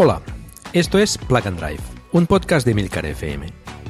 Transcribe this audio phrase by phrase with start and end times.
[0.00, 0.22] Hola,
[0.72, 1.80] esto es Plug and Drive,
[2.12, 3.48] un podcast de Milcar FM,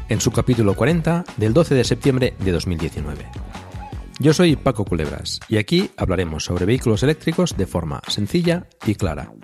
[0.08, 3.26] en su capítulo 40 del 12 de septiembre de 2019.
[4.18, 9.34] Yo soy Paco Culebras y aquí hablaremos sobre vehículos eléctricos de forma sencilla y clara,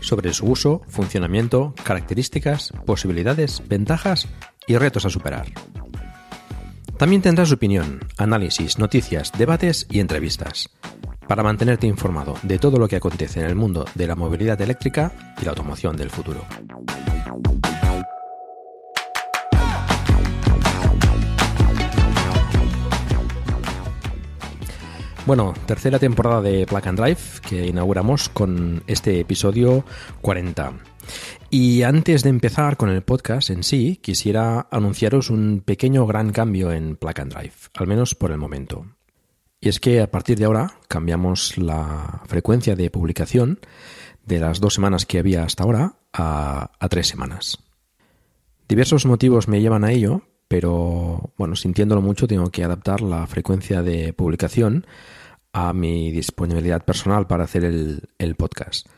[0.00, 4.26] sobre su uso, funcionamiento, características, posibilidades, ventajas
[4.66, 5.46] y retos a superar.
[6.98, 10.68] También tendrás opinión, análisis, noticias, debates y entrevistas
[11.26, 15.12] para mantenerte informado de todo lo que acontece en el mundo de la movilidad eléctrica
[15.40, 16.44] y la automoción del futuro.
[25.24, 29.84] Bueno, tercera temporada de Plug and Drive que inauguramos con este episodio
[30.20, 30.72] 40.
[31.48, 36.72] Y antes de empezar con el podcast en sí, quisiera anunciaros un pequeño gran cambio
[36.72, 38.84] en Plug and Drive, al menos por el momento.
[39.64, 43.60] Y es que a partir de ahora cambiamos la frecuencia de publicación
[44.26, 47.58] de las dos semanas que había hasta ahora a, tres semanas.
[48.68, 53.82] Diversos motivos me llevan a ello, pero bueno, sintiéndolo mucho tengo que adaptar la frecuencia
[53.82, 54.84] de publicación
[55.52, 58.88] a mi disponibilidad personal para hacer el, podcast.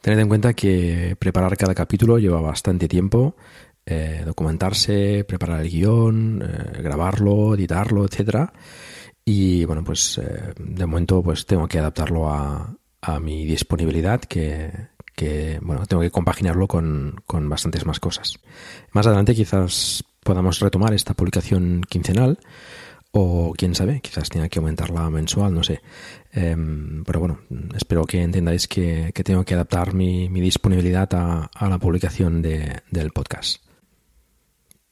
[0.00, 3.36] Tened en cuenta que preparar cada capítulo lleva bastante tiempo,
[3.84, 8.52] eh, documentarse, preparar el guion, eh, grabarlo, editarlo, etcétera
[9.28, 12.72] y bueno, pues eh, de momento pues tengo que adaptarlo a,
[13.02, 14.70] a mi disponibilidad que,
[15.16, 18.38] que, bueno, tengo que compaginarlo con, con bastantes más cosas.
[18.92, 22.38] Más adelante quizás podamos retomar esta publicación quincenal
[23.10, 25.80] o quién sabe, quizás tenga que aumentarla mensual, no sé.
[26.32, 27.40] Em, pero bueno,
[27.74, 32.42] espero que entendáis que, que tengo que adaptar mi, mi disponibilidad a, a, la publicación
[32.42, 33.62] de, del podcast.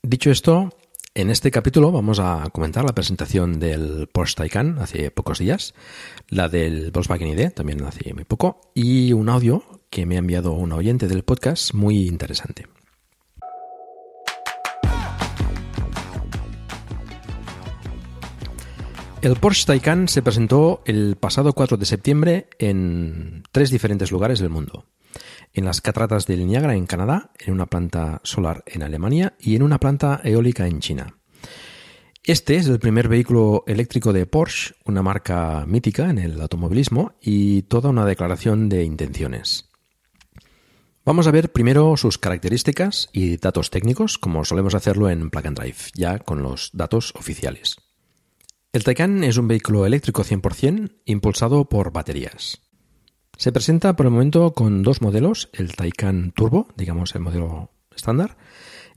[0.03, 0.71] Dicho esto,
[1.14, 5.75] en este capítulo vamos a comentar la presentación del Porsche Taycan hace pocos días,
[6.28, 10.52] la del Volkswagen ID también hace muy poco, y un audio que me ha enviado
[10.52, 12.66] un oyente del podcast muy interesante.
[19.22, 24.50] El Porsche Taycan se presentó el pasado 4 de septiembre en tres diferentes lugares del
[24.50, 24.84] mundo
[25.54, 29.62] en las cataratas del Niágara en Canadá, en una planta solar en Alemania y en
[29.62, 31.16] una planta eólica en China.
[32.25, 37.62] Este es el primer vehículo eléctrico de Porsche, una marca mítica en el automovilismo y
[37.62, 39.69] toda una declaración de intenciones.
[41.04, 45.59] Vamos a ver primero sus características y datos técnicos, como solemos hacerlo en Plug and
[45.59, 47.76] Drive, ya con los datos oficiales.
[48.72, 52.63] El Taycan es un vehículo eléctrico 100% impulsado por baterías.
[53.37, 58.37] Se presenta por el momento con dos modelos, el Taycan Turbo, digamos el modelo estándar,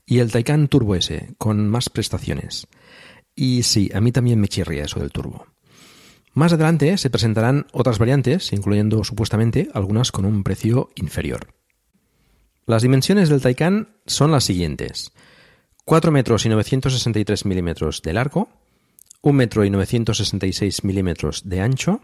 [0.06, 2.66] y el Taycan Turbo S, con más prestaciones.
[3.34, 5.46] Y sí, a mí también me chirría eso del turbo.
[6.34, 11.48] Más adelante se presentarán otras variantes, incluyendo supuestamente algunas con un precio inferior.
[12.64, 15.12] Las dimensiones del Taycan son las siguientes.
[15.84, 18.48] 4 metros y 963 milímetros de largo,
[19.22, 22.02] 1 metro y 966 milímetros de ancho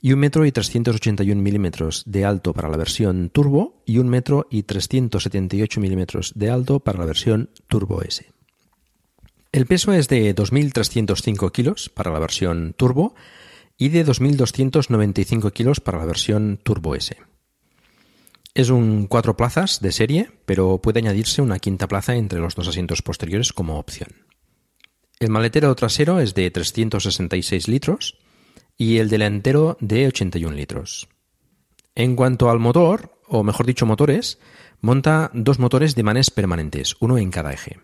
[0.00, 4.46] y 1 metro y 381 milímetros de alto para la versión Turbo y 1 metro
[4.50, 8.26] y 378 milímetros de alto para la versión Turbo S.
[9.50, 13.14] El peso es de 2.305 kilos para la versión Turbo
[13.76, 17.16] y de 2.295 kilos para la versión Turbo S.
[18.54, 22.68] Es un cuatro plazas de serie, pero puede añadirse una quinta plaza entre los dos
[22.68, 24.10] asientos posteriores como opción.
[25.20, 28.18] El maletero trasero es de 366 litros
[28.78, 31.08] y el delantero de 81 litros.
[31.96, 34.38] En cuanto al motor, o mejor dicho motores,
[34.80, 37.80] monta dos motores de manes permanentes, uno en cada eje.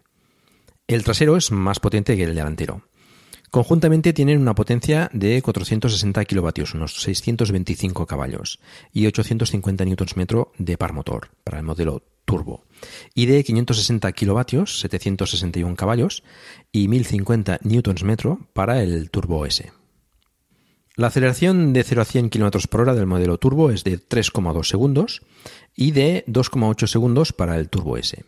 [0.86, 2.82] El trasero es más potente que el delantero.
[3.50, 8.60] Conjuntamente tienen una potencia de 460 kilovatios, unos 625 caballos,
[8.92, 12.64] y 850 Nm de par motor para el modelo turbo,
[13.14, 16.22] y de 560 kilovatios, 761 caballos,
[16.72, 19.72] y 1050 Nm para el turbo S.
[20.96, 24.62] La aceleración de 0 a 100 km por hora del modelo turbo es de 3,2
[24.62, 25.22] segundos
[25.74, 28.24] y de 2,8 segundos para el turbo S.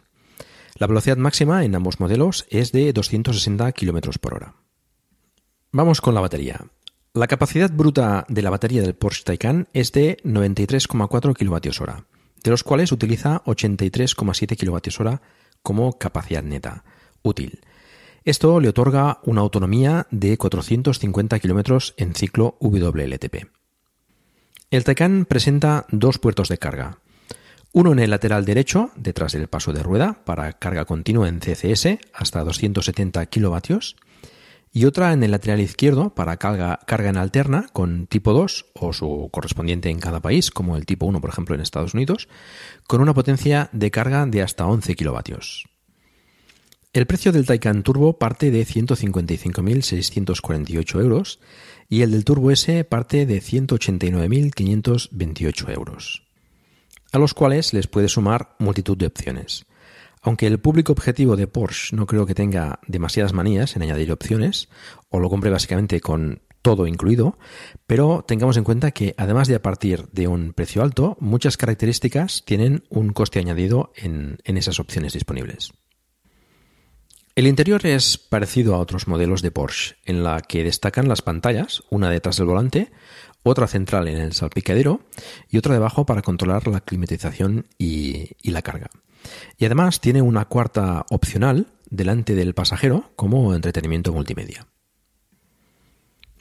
[0.75, 4.55] La velocidad máxima en ambos modelos es de 260 km por hora.
[5.71, 6.67] Vamos con la batería.
[7.15, 12.05] La capacidad bruta de la batería del Porsche Taycan es de 93,4 kWh,
[12.43, 15.21] de los cuales utiliza 83,7 kWh
[15.63, 16.85] como capacidad neta
[17.23, 17.61] útil.
[18.27, 23.47] Esto le otorga una autonomía de 450 km en ciclo WLTP.
[24.69, 26.99] El Taycan presenta dos puertos de carga,
[27.71, 32.01] uno en el lateral derecho, detrás del paso de rueda, para carga continua en CCS
[32.13, 33.95] hasta 270 kilovatios,
[34.73, 38.93] y otra en el lateral izquierdo para carga, carga en alterna con tipo 2 o
[38.93, 42.29] su correspondiente en cada país, como el tipo 1 por ejemplo en Estados Unidos,
[42.89, 45.76] con una potencia de carga de hasta 11 kilovatios.
[46.97, 51.41] El precio del Taycan Turbo parte de 155.648 euros
[51.91, 56.23] y el del Turbo S parte de 189.528 euros,
[57.13, 59.67] a los cuales les puede sumar multitud de opciones.
[60.23, 64.71] Aunque el público objetivo de Porsche no creo que tenga demasiadas manías en añadir opciones,
[65.11, 67.39] o lo compre básicamente con todo incluido,
[67.87, 72.43] pero tengamos en cuenta que además de a partir de un precio alto, muchas características
[72.47, 75.75] tienen un coste añadido en, en esas opciones disponibles.
[77.37, 81.83] El interior es parecido a otros modelos de Porsche, en la que destacan las pantallas,
[81.91, 82.91] una detrás del volante,
[83.43, 85.03] otra central en el salpicadero
[85.51, 88.89] y otra debajo para controlar la climatización y, la carga.
[89.59, 94.67] Y además tiene una cuarta opcional delante del pasajero como entretenimiento multimedia.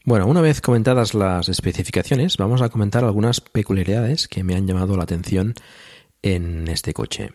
[0.05, 4.95] Bueno, una vez comentadas las especificaciones, vamos a comentar algunas peculiaridades que me han llamado
[4.95, 5.55] la atención
[6.21, 7.33] en este coche.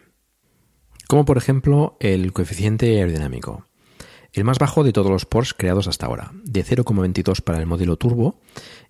[1.11, 3.67] Como por ejemplo el coeficiente aerodinámico.
[4.33, 7.97] El más bajo de todos los Porsche creados hasta ahora, de 0,22 para el modelo
[7.97, 8.39] turbo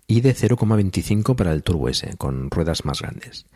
[0.06, 3.46] y de 0,25 para el Turbo S, con ruedas más grandes.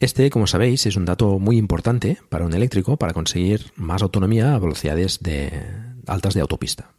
[0.00, 4.54] Este, como sabéis, es un dato muy importante para un eléctrico para conseguir más autonomía
[4.54, 5.18] a velocidades
[6.06, 6.92] altas de autopista.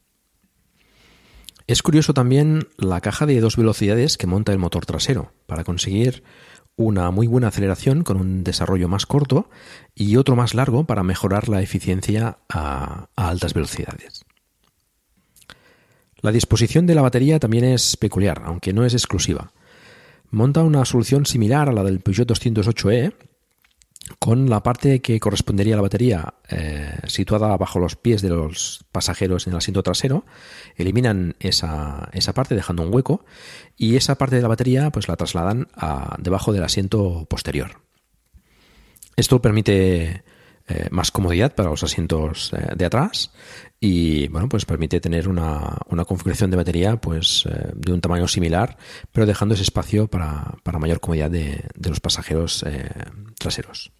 [1.67, 6.23] Es curioso también la caja de dos velocidades que monta el motor trasero para conseguir
[6.77, 9.49] una muy buena aceleración con un desarrollo más corto
[9.93, 14.25] y otro más largo para mejorar la eficiencia a altas velocidades.
[16.21, 19.51] La disposición de la batería también es peculiar, aunque no es exclusiva
[20.35, 23.13] monta una solución similar a la del Peugeot 208e,
[24.25, 28.83] con la parte que correspondería a la batería eh, situada bajo los pies de los
[28.91, 30.25] pasajeros en el asiento trasero,
[30.75, 33.23] eliminan esa, esa, parte dejando un hueco
[33.77, 37.83] y esa parte de la batería pues la trasladan a, debajo del asiento posterior.
[39.15, 40.23] Esto permite
[40.69, 43.31] eh, más comodidad para los asientos eh, de atrás
[43.79, 45.77] y bueno pues permite tener una,
[46.07, 48.75] configuración de batería pues de un tamaño similar
[49.11, 52.65] pero dejando ese espacio para, mayor comodidad de, los pasajeros
[53.37, 53.91] traseros.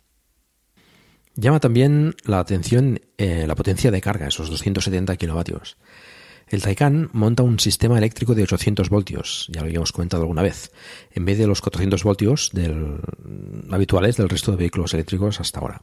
[1.36, 5.78] Llama también la atención la potencia de carga, esos 270 kilovatios.
[6.48, 10.72] El Taycan monta un sistema eléctrico de 800 voltios, ya lo habíamos comentado alguna vez,
[11.12, 12.52] en vez de los 400 voltios
[13.72, 15.82] habituales del resto de vehículos eléctricos hasta ahora.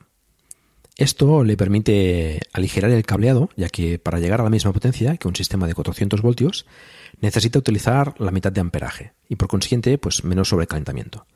[0.97, 5.27] Esto le permite aligerar el cableado, ya que para llegar a la misma potencia que
[5.27, 6.65] un sistema de 400 voltios,
[7.21, 11.27] necesita utilizar la mitad de amperaje y por consiguiente, pues menos sobrecalentamiento.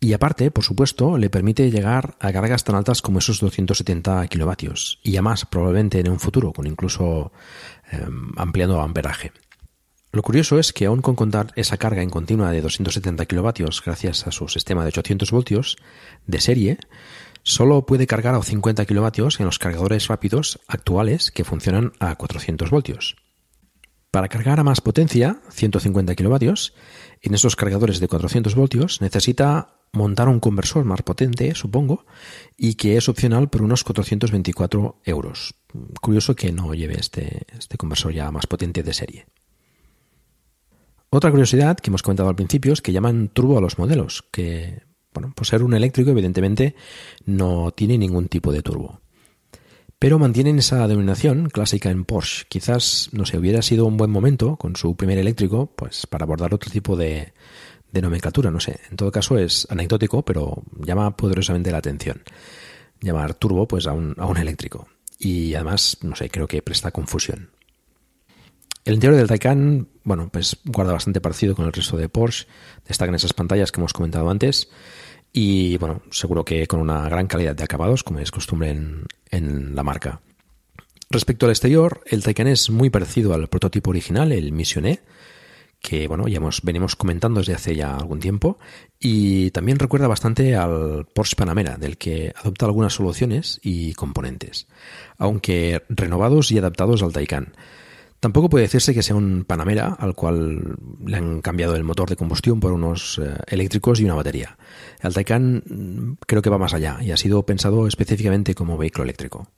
[0.00, 4.98] Y aparte, por supuesto, le permite llegar a cargas tan altas como esos 270 kilovatios
[5.02, 7.32] y a más probablemente en un futuro, con incluso
[7.92, 9.32] em, ampliando amperaje.
[10.12, 14.26] Lo curioso es que aún con contar esa carga en continua de 270 kilovatios gracias
[14.26, 15.76] a su sistema de 800 voltios
[16.26, 16.78] de serie,
[17.42, 22.70] Solo puede cargar a 50 kilovatios en los cargadores rápidos actuales que funcionan a 400
[22.70, 23.16] voltios.
[24.10, 26.74] Para cargar a más potencia, 150 kilovatios,
[27.22, 32.06] en esos cargadores de 400 voltios necesita montar un conversor más potente, supongo,
[32.56, 35.54] y que es opcional por unos 424 euros.
[36.00, 39.26] Curioso que no lleve este, este conversor ya más potente de serie.
[41.10, 44.82] Otra curiosidad que hemos comentado al principio es que llaman turbo a los modelos, que
[45.12, 46.76] bueno, pues ser un eléctrico evidentemente
[47.24, 49.00] no tiene ningún tipo de turbo.
[49.98, 52.46] Pero mantienen esa denominación clásica en Porsche.
[52.48, 56.54] Quizás, no sé, hubiera sido un buen momento con su primer eléctrico, pues para abordar
[56.54, 57.34] otro tipo de,
[57.92, 58.80] nomenclatura, no sé.
[58.90, 62.22] En todo caso es anecdótico, pero llama poderosamente la atención.
[63.00, 64.88] Llamar turbo pues a un, a un eléctrico.
[65.18, 67.50] Y además, no sé, creo que presta confusión.
[68.84, 72.46] El interior del Taycan, bueno, pues guarda bastante parecido con el resto de Porsche.
[72.86, 74.70] Destacan esas pantallas que hemos comentado antes.
[75.32, 79.82] Y bueno, seguro que con una gran calidad de acabados, como es costumbre en, la
[79.82, 80.20] marca.
[81.10, 85.00] Respecto al exterior, el Taycan es muy parecido al prototipo original, el Mission E,
[85.80, 88.58] que bueno, ya hemos, venimos comentando desde hace ya algún tiempo,
[88.98, 94.66] y también recuerda bastante al Porsche Panamera, del que adopta algunas soluciones y componentes,
[95.18, 97.54] aunque renovados y adaptados al Taycan.
[98.20, 102.16] Tampoco puede decirse que sea un Panamera al cual le han cambiado el motor de
[102.16, 104.58] combustión por unos eh, eléctricos y una batería.
[105.00, 109.04] El Taycan mm, creo que va más allá y ha sido pensado específicamente como vehículo
[109.04, 109.48] eléctrico.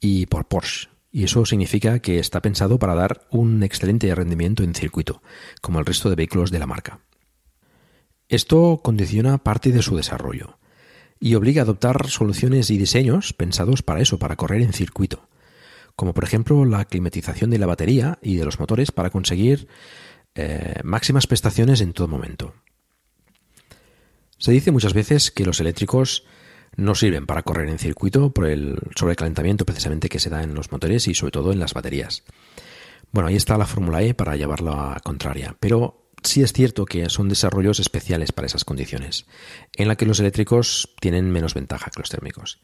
[0.00, 4.74] Y por Porsche, y eso significa que está pensado para dar un excelente rendimiento en
[4.74, 5.22] circuito,
[5.60, 7.00] como el resto de vehículos de la marca.
[8.28, 10.58] Esto condiciona parte de su desarrollo
[11.20, 15.28] y obliga a adoptar soluciones y diseños pensados para eso, para correr en circuito,
[15.94, 19.68] como por ejemplo la climatización de la batería y de los motores para conseguir
[20.34, 22.54] eh, máximas prestaciones en todo momento.
[24.38, 26.24] Se dice muchas veces que los eléctricos
[26.76, 30.72] no sirven para correr en circuito por el sobrecalentamiento precisamente que se da en los
[30.72, 32.24] motores y sobre todo en las baterías.
[33.12, 37.08] Bueno, ahí está la Fórmula E para llevarlo a contraria, pero sí es cierto que
[37.10, 39.26] son desarrollos especiales para esas condiciones,
[39.76, 42.60] en la que los eléctricos tienen menos ventaja que los térmicos.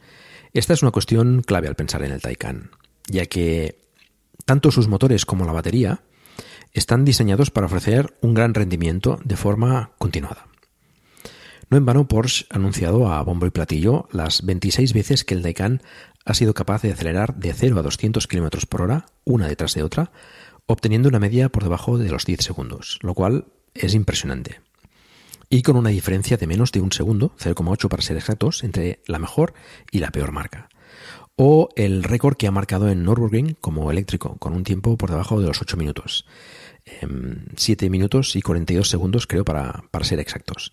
[0.54, 2.70] Esta es una cuestión clave al pensar en el Taycan,
[3.06, 3.78] ya que
[4.46, 6.00] tanto sus motores como la batería
[6.72, 10.47] están diseñados para ofrecer un gran rendimiento de forma continuada.
[11.70, 15.42] No en vano Porsche ha anunciado a bombo y platillo las 26 veces que el
[15.42, 15.82] Taycan
[16.24, 19.82] ha sido capaz de acelerar de 0 a 200 km por hora, una detrás de
[19.82, 20.10] otra,
[20.66, 24.60] obteniendo una media por debajo de los 10 segundos, lo cual es impresionante.
[25.50, 29.18] Y con una diferencia de menos de un segundo, 0,8 para ser exactos, entre la
[29.18, 29.54] mejor
[29.90, 30.68] y la peor marca.
[31.36, 35.40] O el récord que ha marcado en Nürburgring como eléctrico, con un tiempo por debajo
[35.40, 36.26] de los 8 minutos.
[37.56, 40.72] 7 em, minutos y 42 segundos creo para, para ser exactos.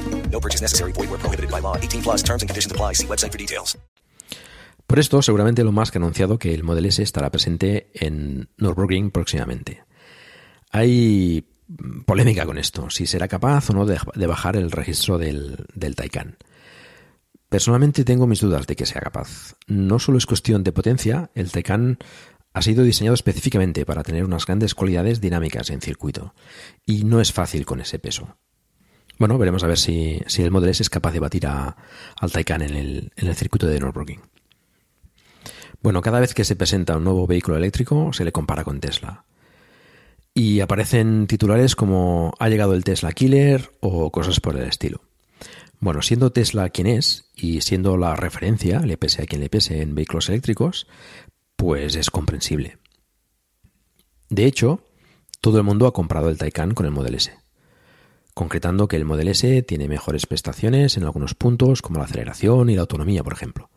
[4.87, 9.11] Por esto, seguramente lo más que anunciado que el Model S estará presente en Nürburgring
[9.11, 9.83] próximamente.
[10.71, 11.47] Hay
[12.05, 16.37] polémica con esto, si será capaz o no de, bajar el registro del, del Taycan.
[17.49, 19.55] Personalmente tengo mis dudas de que sea capaz.
[19.67, 21.97] No solo es cuestión de potencia, el Taycan
[22.53, 26.33] ha sido diseñado específicamente para tener unas grandes cualidades dinámicas en circuito,
[26.85, 28.37] y no es fácil con ese peso.
[29.21, 31.77] Bueno, veremos a ver si, el Model S es capaz de batir a,
[32.19, 34.19] al Taycan en el, en el circuito de Nürburgring.
[35.79, 39.25] Bueno, cada vez que se presenta un nuevo vehículo eléctrico se le compara con Tesla.
[40.33, 45.03] Y aparecen titulares como ha llegado el Tesla Killer o cosas por el estilo.
[45.79, 49.83] Bueno, siendo Tesla quien es y siendo la referencia, le pese a quien le pese
[49.83, 50.87] en vehículos eléctricos,
[51.55, 52.79] pues es comprensible.
[54.29, 54.83] De hecho,
[55.41, 57.40] todo el mundo ha comprado el Taycan con el Model S
[58.33, 62.75] concretando que el Model S tiene mejores prestaciones en algunos puntos, como la aceleración y
[62.75, 63.69] la autonomía, por ejemplo,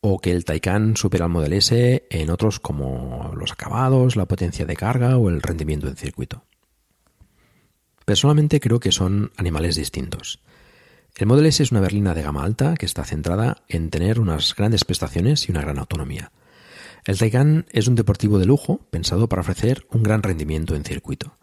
[0.00, 4.66] o que el Taycan supera al Model S en otros como los acabados, la potencia
[4.66, 6.44] de carga o el rendimiento en circuito.
[8.04, 10.40] Personalmente creo que son animales distintos.
[11.16, 14.54] El Model S es una berlina de gama alta que está centrada en tener unas
[14.54, 16.32] grandes prestaciones y una gran autonomía.
[17.06, 21.36] El Taycan es un deportivo de lujo pensado para ofrecer un gran rendimiento en circuito.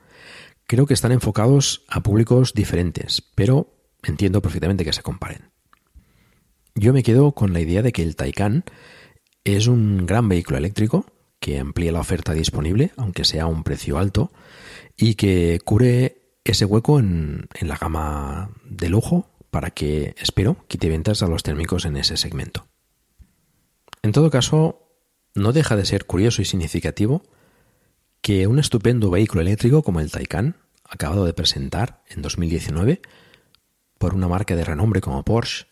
[0.71, 5.51] Creo que están enfocados a públicos diferentes, pero entiendo perfectamente que se comparen.
[6.75, 8.63] Yo me quedo con la idea de que el Taycan
[9.43, 11.05] es un gran vehículo eléctrico
[11.41, 14.31] que amplía la oferta disponible, aunque sea a un precio alto,
[14.95, 20.87] y que cure ese hueco en, en la gama de lujo para que, espero, quite
[20.87, 22.65] ventas a los térmicos en ese segmento.
[24.03, 24.87] En todo caso,
[25.35, 27.23] no deja de ser curioso y significativo
[28.21, 30.55] que un estupendo vehículo eléctrico como el Taycan,
[30.87, 33.01] acabado de presentar en 2019
[33.97, 35.65] por una marca de renombre como Porsche,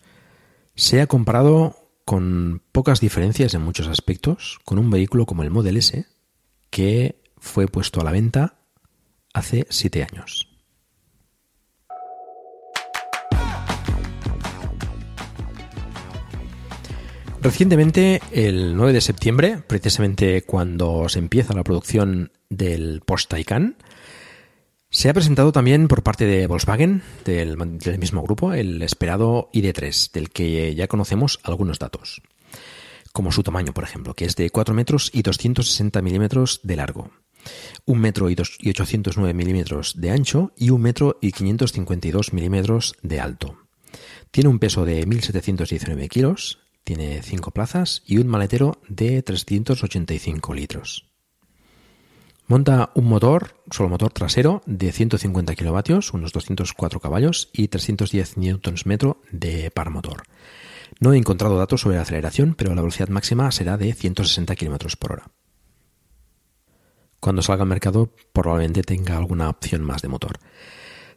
[0.75, 1.75] sea comparado
[2.05, 6.07] con pocas diferencias en muchos aspectos con un vehículo como el Model S,
[6.69, 8.55] que fue puesto a la venta
[9.33, 10.47] hace siete años.
[17.41, 23.77] Recientemente, el 9 de septiembre, precisamente cuando se empieza la producción del Porsche Taycan,
[24.91, 27.57] se ha presentado también por parte de Volkswagen, del,
[27.99, 32.23] mismo grupo, el esperado ID3, del que ya conocemos algunos datos,
[33.11, 37.11] como su tamaño, por ejemplo, que es de 4 metros y 260 milímetros de largo,
[37.85, 43.57] 1 metro y, 809 milímetros de ancho y 1 metro y 552 milímetros de alto.
[44.31, 51.08] Tiene un peso de 1.719 kilos, tiene 5 plazas y un maletero de 385 litros.
[52.49, 59.13] Monta un motor, solo motor trasero, de 150 kilovatios, unos 204 caballos y 310 Nm
[59.31, 60.23] de par motor.
[60.99, 64.97] No he encontrado datos sobre la aceleración, pero la velocidad máxima será de 160 km
[64.97, 65.27] por hora.
[67.19, 70.39] Cuando salga al mercado probablemente tenga alguna opción más de motor.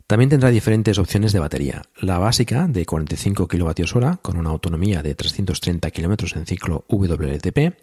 [0.06, 1.80] También tendrá diferentes opciones de batería.
[1.98, 7.74] La básica de 45 kWh con una autonomía de 330 km en ciclo WLTP,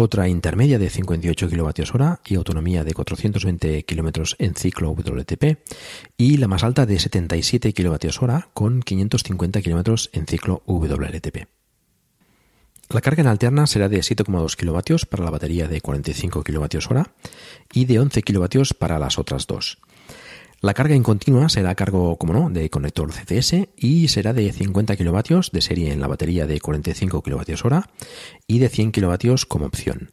[0.00, 5.58] otra intermedia de 58 kWh y autonomía de 420 km en ciclo WLTP
[6.16, 11.46] y la más alta de 77 kWh con 550 km en ciclo WLTP.
[12.90, 17.02] La carga en alterna será de 7,2 kW para la batería de 45 kWh
[17.72, 19.78] y de 11 kW para las otras dos.
[20.62, 24.52] La carga en continua será a cargo, como no, de conector CCS y será de
[24.52, 27.80] 50 kW de serie en la batería de 45 kWh
[28.46, 30.10] y de 100 kW como opción.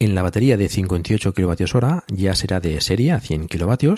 [0.00, 3.94] En la batería de 58 kWh ya será de serie a 100 kW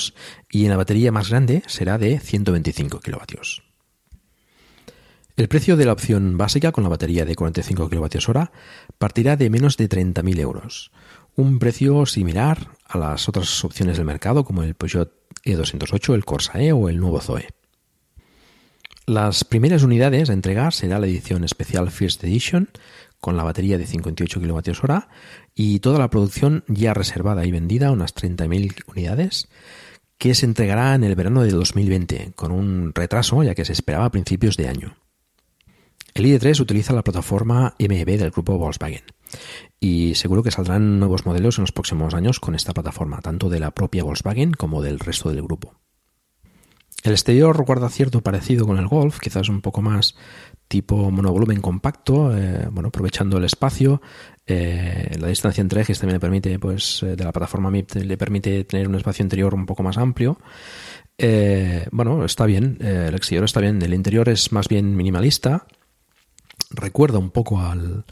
[0.51, 3.41] y en la batería más grande será de 125 kW.
[5.37, 8.41] El precio de la opción básica con la batería de 45 kWh
[8.99, 10.93] partirá de menos de 30.000 euros,
[11.35, 15.13] un precio similar a las otras opciones del mercado como el Peugeot
[15.45, 17.49] E208, el Corsa E o el nuevo Zoe.
[19.07, 22.69] Las primeras unidades a entregar será la edición especial First Edition
[23.21, 24.99] con la batería de 58 kWh
[25.55, 29.49] y toda la producción ya reservada y vendida, unas 30.000 unidades,
[30.19, 34.07] que se entregará en el verano de 2020 con un retraso ya que se esperaba
[34.07, 34.97] a principios de año.
[36.15, 39.05] El ID3 utiliza la plataforma MEB del grupo Volkswagen
[39.81, 43.61] y seguro que saldrán nuevos modelos en los próximos años con esta plataforma, tanto de
[43.61, 45.75] la propia Volkswagen como del resto del grupo.
[47.05, 50.17] El exterior guarda cierto parecido con el Golf, quizás un poco más
[50.67, 54.03] tipo monovolumen compacto, eh, bueno, aprovechando el espacio.
[54.47, 58.17] Eh, la distancia entre ejes también le permite, pues, eh, de la plataforma MIP le
[58.17, 60.39] permite tener un espacio interior un poco más amplio.
[61.93, 65.67] bueno, está bien, el exterior está bien, el interior es más bien minimalista,
[66.71, 68.05] recuerda un poco al,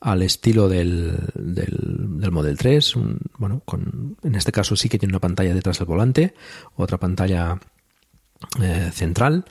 [0.00, 2.94] al estilo del, del, Model 3.
[3.38, 6.34] bueno, con, en este caso sí que tiene una pantalla detrás del volante,
[6.76, 7.58] otra pantalla
[8.60, 9.44] eh, central.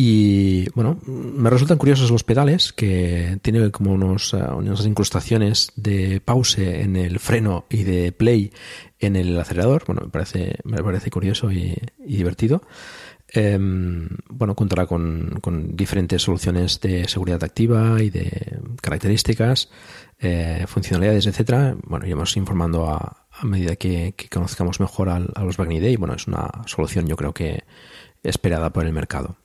[0.00, 6.20] Y bueno, me resultan curiosos los pedales, que tiene como unos, eh, unas incrustaciones de
[6.20, 8.52] pause en el freno y de play
[9.00, 9.82] en el acelerador.
[9.86, 12.62] Bueno, me parece, me parece curioso y divertido.
[13.30, 15.40] Em, bueno, contará con,
[15.76, 19.68] diferentes soluciones de seguridad activa y de características,
[20.18, 21.76] eh, funcionalidades, etcétera.
[21.84, 25.96] Bueno, iremos informando a, medida que, conozcamos mejor al, a los Day.
[25.96, 27.64] Bueno, es una solución, yo creo que
[28.22, 29.36] esperada por el mercado.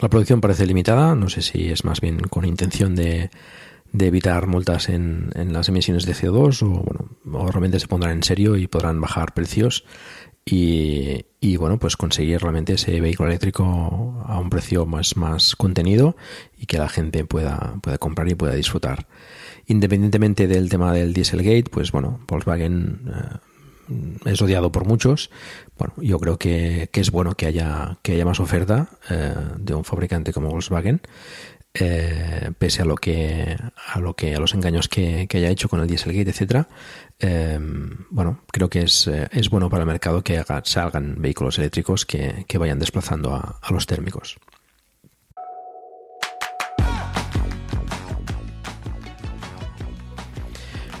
[0.00, 3.30] La producción parece limitada, no sé si es más bien con intención de,
[3.98, 8.22] evitar multas en, en, las emisiones de CO2 o, bueno, o realmente se pondrán en
[8.22, 9.84] serio y podrán bajar precios
[10.46, 16.16] y, bueno, pues conseguir realmente ese vehículo eléctrico a un precio más, más contenido
[16.58, 19.06] y que la gente pueda, pueda comprar y pueda disfrutar.
[19.66, 23.38] Independientemente del tema del Dieselgate, pues bueno, Volkswagen eh,
[24.26, 25.30] es odiado por muchos.
[25.78, 29.84] Bueno, yo creo que, es bueno que haya, que haya más oferta eh, de un
[29.84, 31.00] fabricante como Volkswagen.
[31.76, 33.56] Eh, pese a lo que
[33.88, 36.68] a lo que a los engaños que, haya hecho con el Dieselgate, etcétera,
[37.18, 42.04] Em, bueno, creo que es, eh, es, bueno para el mercado que salgan vehículos eléctricos
[42.04, 44.36] que, vayan desplazando a, los térmicos.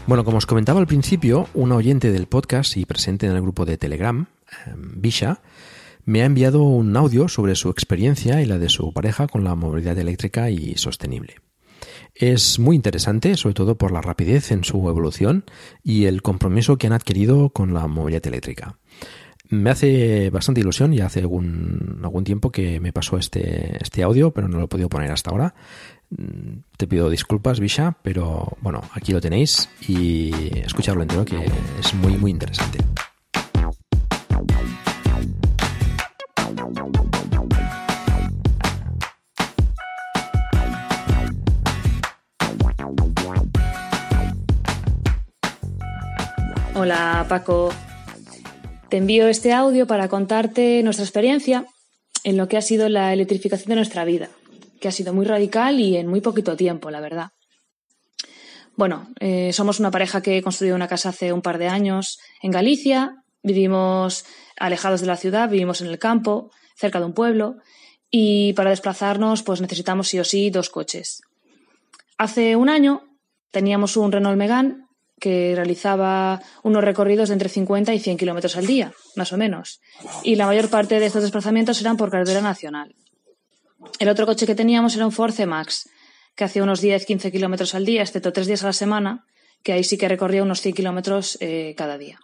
[0.06, 3.64] Bueno, como os comentaba al principio, un oyente del podcast y presente en el grupo
[3.64, 4.26] de Telegram,
[4.76, 5.40] Bisha,
[6.04, 9.54] me ha enviado un audio sobre su experiencia y la de su pareja con la
[9.54, 11.36] movilidad eléctrica y sostenible.
[12.14, 15.44] Es muy interesante, sobre todo por la rapidez en su evolución
[15.82, 18.78] y el compromiso que han adquirido con la movilidad eléctrica.
[19.50, 24.48] Me hace bastante ilusión y hace algún, tiempo que me pasó este, este audio, pero
[24.48, 25.54] no lo he podido poner hasta ahora.
[26.10, 31.44] Mm, te pido disculpas, Bisha, pero bueno, aquí lo tenéis y escucharlo entero que
[31.80, 32.78] es muy, muy interesante.
[46.84, 47.72] Hola Paco,
[48.90, 51.64] te envío este audio para contarte nuestra experiencia
[52.24, 54.28] en lo que ha sido la electrificación de nuestra vida,
[54.82, 57.30] que ha sido muy radical y en muy poquito tiempo, la verdad.
[58.76, 62.50] Bueno, eh, somos una pareja que construyó una casa hace un par de años en
[62.50, 64.26] Galicia, vivimos
[64.58, 67.56] alejados de la ciudad, vivimos en el campo, cerca de un pueblo,
[68.10, 71.22] y para desplazarnos pues necesitamos sí o sí dos coches.
[72.18, 73.04] Hace un año
[73.52, 74.83] teníamos un Renault Megane
[75.24, 79.80] que realizaba unos recorridos de entre 50 y 100 kilómetros al día, más o menos,
[80.22, 82.94] y la mayor parte de estos desplazamientos eran por carretera nacional.
[83.98, 85.88] El otro coche que teníamos era un Ford C-Max,
[86.36, 89.24] que hacía unos 10-15 kilómetros al día, excepto tres días a la semana,
[89.62, 92.18] que ahí sí que recorría unos 100 kilómetros eh, cada día.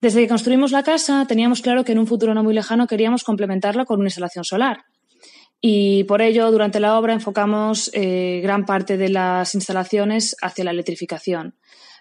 [0.00, 3.24] Desde que construimos la casa teníamos claro que en un futuro no muy lejano queríamos
[3.24, 4.84] complementarla con una instalación solar.
[5.60, 10.72] Y por ello, durante la obra enfocamos eh, gran parte de las instalaciones hacia la
[10.72, 11.54] electrificación.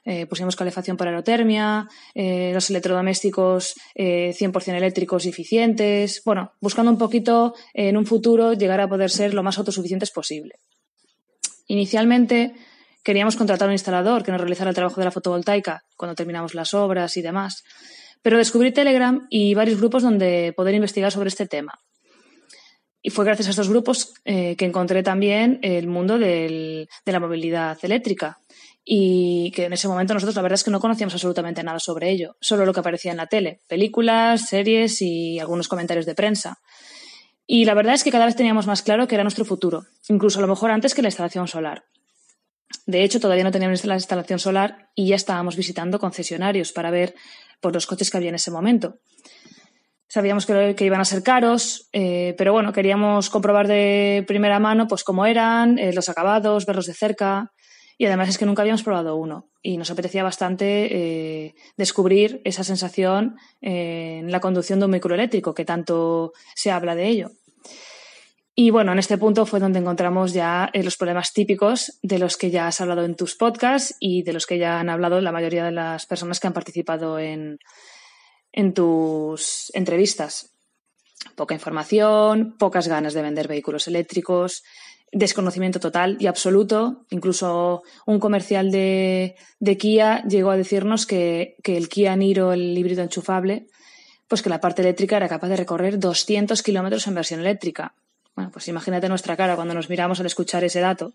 [0.04, 6.22] Eh, pusimos calefacción por aerotermia, eh, los electrodomésticos 100% eléctricos y eficientes.
[6.26, 10.56] Bueno, buscando un poquito en un futuro llegar a poder ser lo más autosuficientes posible.
[11.68, 12.54] Inicialmente
[13.04, 16.74] queríamos contratar un instalador que nos realizara el trabajo de la fotovoltaica cuando terminamos las
[16.74, 17.64] obras y demás.
[18.22, 21.80] Pero descubrí Telegram y varios grupos donde poder investigar sobre este tema.
[23.02, 27.78] Y fue gracias a estos grupos eh, que encontré también el mundo de la movilidad
[27.82, 28.38] eléctrica.
[28.84, 32.10] Y que en ese momento nosotros la verdad es que no conocíamos absolutamente nada sobre
[32.10, 36.60] ello, solo lo que aparecía en la tele, películas, series y algunos comentarios de prensa.
[37.46, 40.40] Y la verdad es que cada vez teníamos más claro que era nuestro futuro, incluso
[40.40, 41.84] a lo mejor antes que la instalación solar.
[42.86, 47.16] De hecho, todavía no teníamos la instalación solar y ya estábamos visitando concesionarios para ver
[47.60, 49.00] por los coches que había en ese momento.
[50.08, 55.04] Sabíamos que, iban a ser caros, eh, pero bueno, queríamos comprobar de primera mano pues
[55.04, 57.54] cómo eran, eh, los acabados, verlos de cerca.
[58.02, 62.64] Y además es que nunca habíamos probado uno y nos apetecía bastante eh, descubrir esa
[62.64, 67.30] sensación en la conducción de un vehículo eléctrico, que tanto se habla de ello.
[68.56, 72.38] Y bueno, en este punto fue donde encontramos ya eh, los problemas típicos de los
[72.38, 75.32] que ya has hablado en tus podcasts y de los que ya han hablado la
[75.32, 77.60] mayoría de las personas que han participado en,
[78.52, 80.56] en tus entrevistas.
[81.36, 84.64] Poca información, pocas ganas de vender vehículos eléctricos,
[85.12, 87.06] desconocimiento total y absoluto.
[87.10, 89.36] Incluso un comercial de,
[89.80, 93.68] Kia llegó a decirnos que, el Kia Niro, el híbrido enchufable,
[94.28, 97.94] pues que la parte eléctrica era capaz de recorrer 200 kilómetros en versión eléctrica.
[98.36, 101.14] Bueno, pues imagínate nuestra cara cuando nos miramos al escuchar ese dato.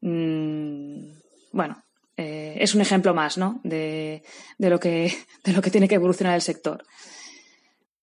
[0.00, 1.10] Mm,
[1.50, 1.82] bueno,
[2.16, 3.60] eh, es un ejemplo más ¿no?
[3.64, 4.22] de,
[4.58, 5.12] lo que,
[5.44, 6.84] de lo que tiene que evolucionar el sector.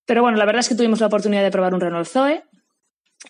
[0.04, 2.42] Pero bueno, la verdad es que tuvimos la oportunidad de probar un Renault Zoe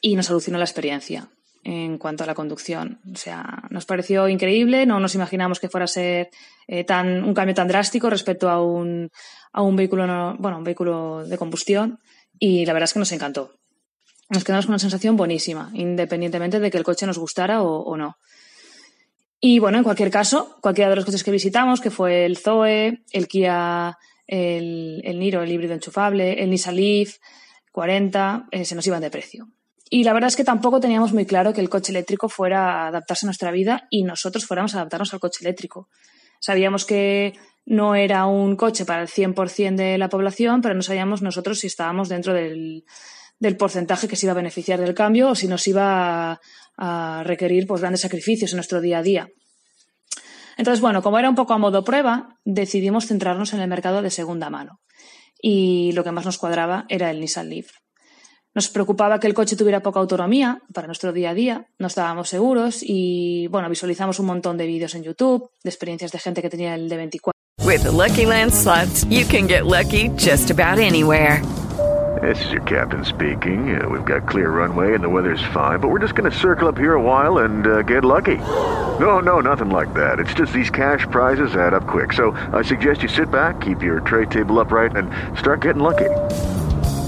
[0.01, 1.29] y nos solucionó la experiencia
[1.63, 3.01] en cuanto a la conducción.
[3.13, 6.31] O sea, nos pareció increíble, no nos imaginamos que fuera a ser
[6.67, 9.11] eh, tan, un cambio tan drástico respecto a un,
[9.53, 12.01] a un vehículo, bueno, un vehículo de combustión
[12.39, 13.53] y la verdad es que nos encantó
[14.31, 18.17] nos quedamos con una sensación buenísima, independientemente de que el coche nos gustara o, no.
[19.41, 23.03] Y bueno, en cualquier caso, cualquiera de los coches que visitamos, que fue el Zoe,
[23.11, 27.17] el Kia, el, Niro, el híbrido enchufable, el Nissan Leaf
[27.73, 29.49] 40, eh, se nos iban de precio.
[29.93, 32.87] Y la verdad es que tampoco teníamos muy claro que el coche eléctrico fuera a
[32.87, 35.89] adaptarse a nuestra vida y nosotros fuéramos a adaptarnos al coche eléctrico.
[36.39, 37.35] Sabíamos que
[37.67, 41.67] no era un coche para el 100% de la población, pero no sabíamos nosotros si
[41.67, 42.85] estábamos dentro del,
[43.59, 46.41] porcentaje que se iba a beneficiar del cambio o si nos iba
[46.79, 49.29] a, requerir pues, grandes sacrificios en nuestro día a día.
[50.57, 54.11] Entonces, bueno, como era un poco a modo prueba, decidimos centrarnos en el mercado de
[54.11, 54.81] segunda mano.
[55.43, 57.80] Y lo que más nos cuadraba era el Nissan Leaf.
[58.53, 62.29] Nos preocupaba que el coche tuviera poca autonomía para nuestro día a día, no estábamos
[62.29, 66.51] seguros y, bueno, visualizamos un montón de vídeos en YouTube, de experiencias de gente que
[66.51, 67.33] tenía el de 24.
[67.65, 71.43] With Lucky Land slots, you can get lucky just about anywhere.
[72.21, 73.81] This is your captain speaking.
[73.81, 76.67] Uh, we've got clear runway and the weather's fine, but we're just going to circle
[76.67, 78.39] up here a while and uh, get lucky.
[78.99, 80.19] No, no, nothing like that.
[80.19, 82.13] It's just these cash prizes add up quick.
[82.15, 85.09] So I suggest you sit back, keep your tray table upright, and
[85.39, 86.11] start getting lucky.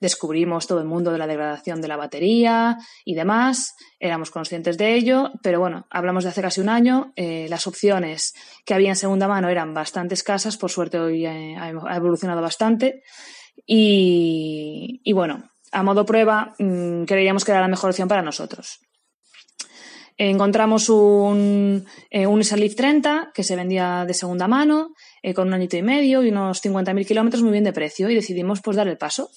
[0.00, 3.74] Descubrimos todo el mundo de la degradación de la batería y demás.
[3.98, 7.12] Éramos conscientes de ello, pero bueno, hablamos de hace casi un año.
[7.16, 8.34] Eh, las opciones
[8.64, 10.56] que había en segunda mano eran bastante escasas.
[10.56, 13.02] Por suerte hoy eh, ha evolucionado bastante.
[13.66, 18.80] Y, bueno, a modo prueba, mmm, creíamos que era la mejor opción para nosotros.
[20.16, 25.54] encontramos un, eh, un Leaf 30 que se vendía de segunda mano, eh, con un
[25.54, 28.88] añito y medio y unos 50.000 kilómetros muy bien de precio y decidimos pues dar
[28.88, 29.30] el paso.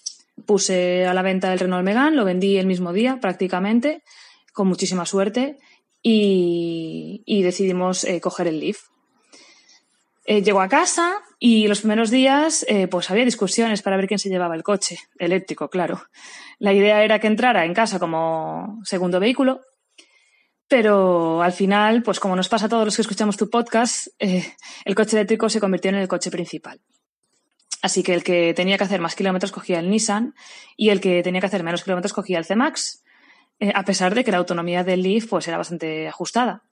[0.45, 4.03] Puse a la venta el Renault Megane, lo vendí el mismo día prácticamente,
[4.53, 5.57] con muchísima suerte
[6.01, 8.79] y, y decidimos eh, coger el Leaf.
[10.25, 14.19] Eh, llegó a casa y los primeros días eh, pues había discusiones para ver quién
[14.19, 16.01] se llevaba el coche, eléctrico, claro.
[16.59, 19.61] La idea era que entrara en casa como segundo vehículo,
[20.69, 24.53] pero al final, pues como nos pasa a todos los que escuchamos tu podcast, eh,
[24.85, 26.79] el coche eléctrico se convirtió en el coche principal.
[27.83, 30.33] Así que el que tenía que hacer más kilómetros cogía el Nissan
[30.77, 33.03] y el que tenía que hacer menos kilómetros cogía el C-Max,
[33.59, 36.63] eh, a pesar de que la autonomía del Leaf pues, era bastante ajustada.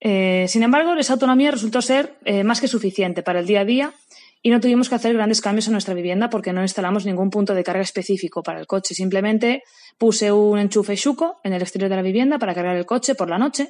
[0.00, 3.64] Eh, sin embargo, esa autonomía resultó ser eh, más que suficiente para el día a
[3.64, 3.94] día
[4.42, 7.54] y no tuvimos que hacer grandes cambios en nuestra vivienda porque no instalamos ningún punto
[7.54, 8.96] de carga específico para el coche.
[8.96, 9.62] Simplemente
[9.96, 13.30] puse un enchufe Shuko en el exterior de la vivienda para cargar el coche por
[13.30, 13.68] la noche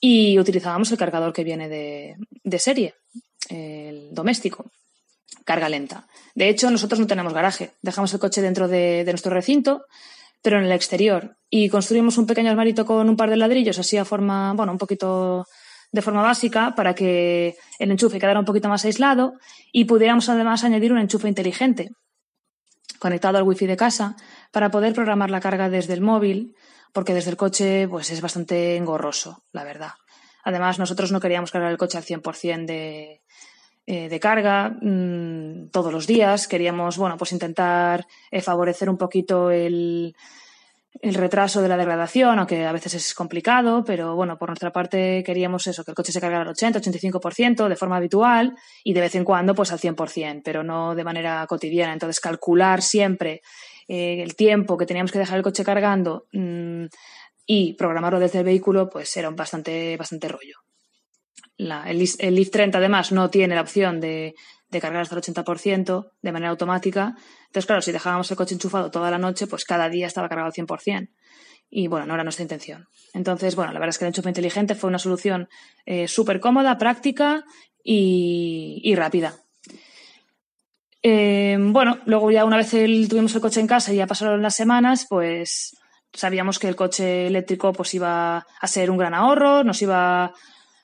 [0.00, 2.94] y utilizábamos el cargador que viene de, de serie,
[3.48, 4.72] el doméstico,
[5.44, 6.06] carga lenta.
[6.34, 7.72] De hecho, nosotros no tenemos garaje.
[7.82, 9.86] Dejamos el coche dentro de, nuestro recinto
[10.42, 11.36] pero en el exterior.
[11.50, 14.78] Y construimos un pequeño armarito con un par de ladrillos, así a forma, bueno, un
[14.78, 15.44] poquito
[15.90, 19.32] de forma básica, para que el enchufe quedara un poquito más aislado
[19.72, 21.90] y pudiéramos además añadir un enchufe inteligente
[23.00, 24.14] conectado al wifi de casa
[24.52, 26.54] para poder programar la carga desde el móvil,
[26.92, 29.94] porque desde el coche pues es bastante engorroso, la verdad.
[30.44, 33.22] Además, nosotros no queríamos cargar el coche al 100% de,
[33.86, 36.48] eh, de carga mmm, todos los días.
[36.48, 40.14] Queríamos, bueno, pues intentar eh, favorecer un poquito el,
[41.02, 45.22] el retraso de la degradación, aunque a veces es complicado, pero bueno, por nuestra parte
[45.24, 49.00] queríamos eso, que el coche se cargara al 80, 85% de forma habitual y de
[49.00, 51.92] vez en cuando pues al 100%, pero no de manera cotidiana.
[51.92, 53.42] Entonces, calcular siempre
[53.88, 56.86] eh, el tiempo que teníamos que dejar el coche cargando mmm,
[57.46, 60.65] y programarlo desde el vehículo, pues era un bastante, bastante rollo.
[61.58, 64.34] El, el Leaf 30 además no tiene la opción de,
[64.80, 67.14] cargar hasta el 80% de manera automática.
[67.46, 70.48] Entonces, claro, si dejábamos el coche enchufado toda la noche, pues cada día estaba cargado
[70.48, 71.08] al 100%.
[71.68, 72.86] Y bueno, no era nuestra intención.
[73.14, 75.48] Entonces, bueno, la verdad es que el enchufe inteligente fue una solución
[75.84, 77.44] eh, súper cómoda, práctica
[77.82, 79.34] y, rápida.
[81.02, 84.56] Eh, bueno, luego ya una vez tuvimos el coche en casa y ya pasaron las
[84.56, 85.76] semanas, pues
[86.12, 90.32] sabíamos que el coche eléctrico pues iba a ser un gran ahorro, nos iba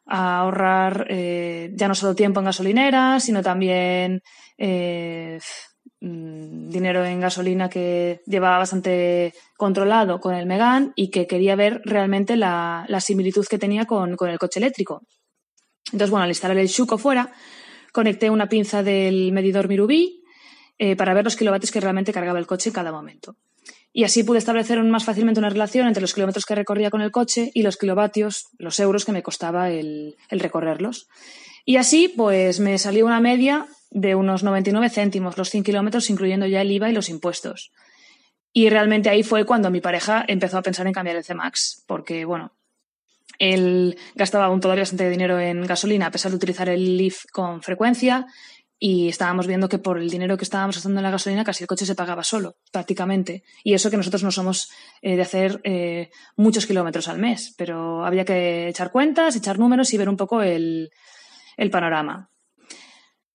[0.07, 4.23] a ahorrar eh, ya no solo tiempo en gasolineras, sino también
[4.59, 5.39] eh,
[6.01, 12.37] dinero en gasolina que llevaba bastante controlado con el Megan y que quería ver realmente
[12.37, 15.03] la, similitud que tenía con, el coche eléctrico.
[15.87, 17.31] Entonces, bueno, al instalar el Shuko fuera,
[17.93, 20.25] conecté una pinza del medidor Mirubi
[20.79, 23.37] eh, para ver los kilovatios que realmente cargaba el coche en cada momento.
[23.93, 27.11] Y así pude establecer más fácilmente una relación entre los kilómetros que recorría con el
[27.11, 31.09] coche y los kilovatios, los euros que me costaba el, recorrerlos.
[31.65, 36.47] Y así, pues me salió una media de unos 99 céntimos los 100 kilómetros, incluyendo
[36.47, 37.71] ya el IVA y los impuestos.
[38.53, 42.25] Y realmente ahí fue cuando mi pareja empezó a pensar en cambiar el C-Max, porque,
[42.25, 42.53] bueno,
[43.39, 47.63] él gastaba aún todavía bastante dinero en gasolina, a pesar de utilizar el Leaf con
[47.63, 48.27] frecuencia,
[48.85, 51.69] y estábamos viendo que por el dinero que estábamos gastando en la gasolina casi el
[51.69, 53.45] coche se pagaba solo, prácticamente.
[53.63, 58.05] Y eso que nosotros no somos eh, de hacer eh, muchos kilómetros al mes, pero
[58.05, 60.91] había que echar cuentas, echar números y ver un poco el,
[61.57, 62.29] el panorama.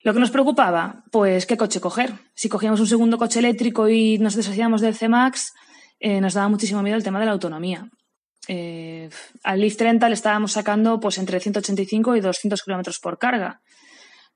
[0.02, 2.12] Lo que nos preocupaba, pues qué coche coger.
[2.36, 5.54] Si cogíamos un segundo coche eléctrico y nos deshacíamos del C-Max,
[6.02, 7.90] eh, nos daba muchísimo miedo el tema de la autonomía.
[8.50, 13.62] Al Leaf 30 le estábamos sacando pues entre 185 y 200 kilómetros por carga.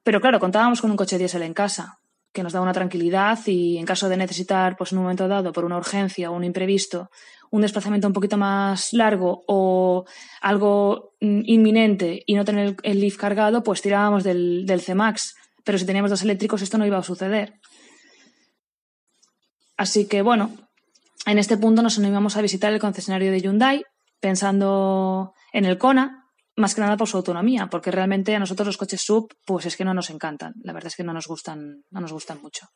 [0.04, 2.00] Pero claro, contábamos con un coche diésel en casa,
[2.34, 5.52] que nos da una tranquilidad y en caso de necesitar, pues en un momento dado,
[5.52, 7.12] por una urgencia o un imprevisto,
[7.52, 10.06] un desplazamiento un poquito más largo o
[10.42, 15.36] algo inminente y no tener el Leaf cargado, pues tirábamos del, del C-Max.
[15.64, 17.60] Pero si teníamos dos eléctricos esto no iba a suceder.
[19.76, 20.52] Así que bueno,
[21.26, 23.84] en este punto nos animamos a visitar el concesionario de Hyundai
[24.20, 26.21] pensando en el Kona,
[26.62, 29.76] más que nada por su autonomía, porque realmente a nosotros los coches sub, pues es
[29.76, 30.54] que no nos encantan.
[30.64, 32.68] La verdad es que no nos gustan, no nos gustan mucho.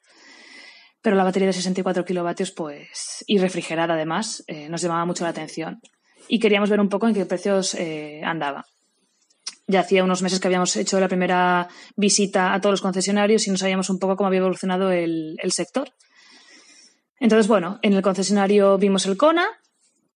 [1.02, 5.30] Pero la batería de 64 kilovatios, pues, y refrigerada además, eh, nos llamaba mucho la
[5.30, 5.80] atención.
[6.28, 8.66] Y queríamos ver un poco en qué precios eh, andaba.
[9.68, 13.52] Ya hacía unos meses que habíamos hecho la primera visita a todos los concesionarios y
[13.52, 15.94] no sabíamos un poco cómo había evolucionado el, el sector.
[17.20, 19.48] Entonces, bueno, en el concesionario vimos el Kona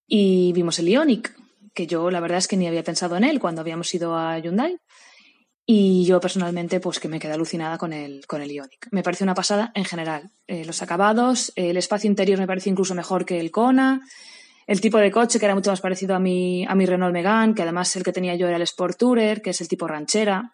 [0.08, 1.39] y vimos el Ionic
[1.80, 4.38] que yo la verdad es que ni había pensado en él cuando habíamos ido a
[4.38, 4.78] Hyundai.
[5.66, 8.90] Y yo personalmente, pues que me quedé alucinada con el, con el Ionic.
[8.92, 10.30] Me parece una pasada en general.
[10.48, 14.02] Eh, los acabados, el espacio interior me parece incluso mejor que el Kona.
[14.68, 17.54] el tipo de coche que era mucho más parecido a mi, a mi Renault Megane,
[17.54, 20.52] que además el que tenía yo era el Sport Tourer, que es el tipo ranchera.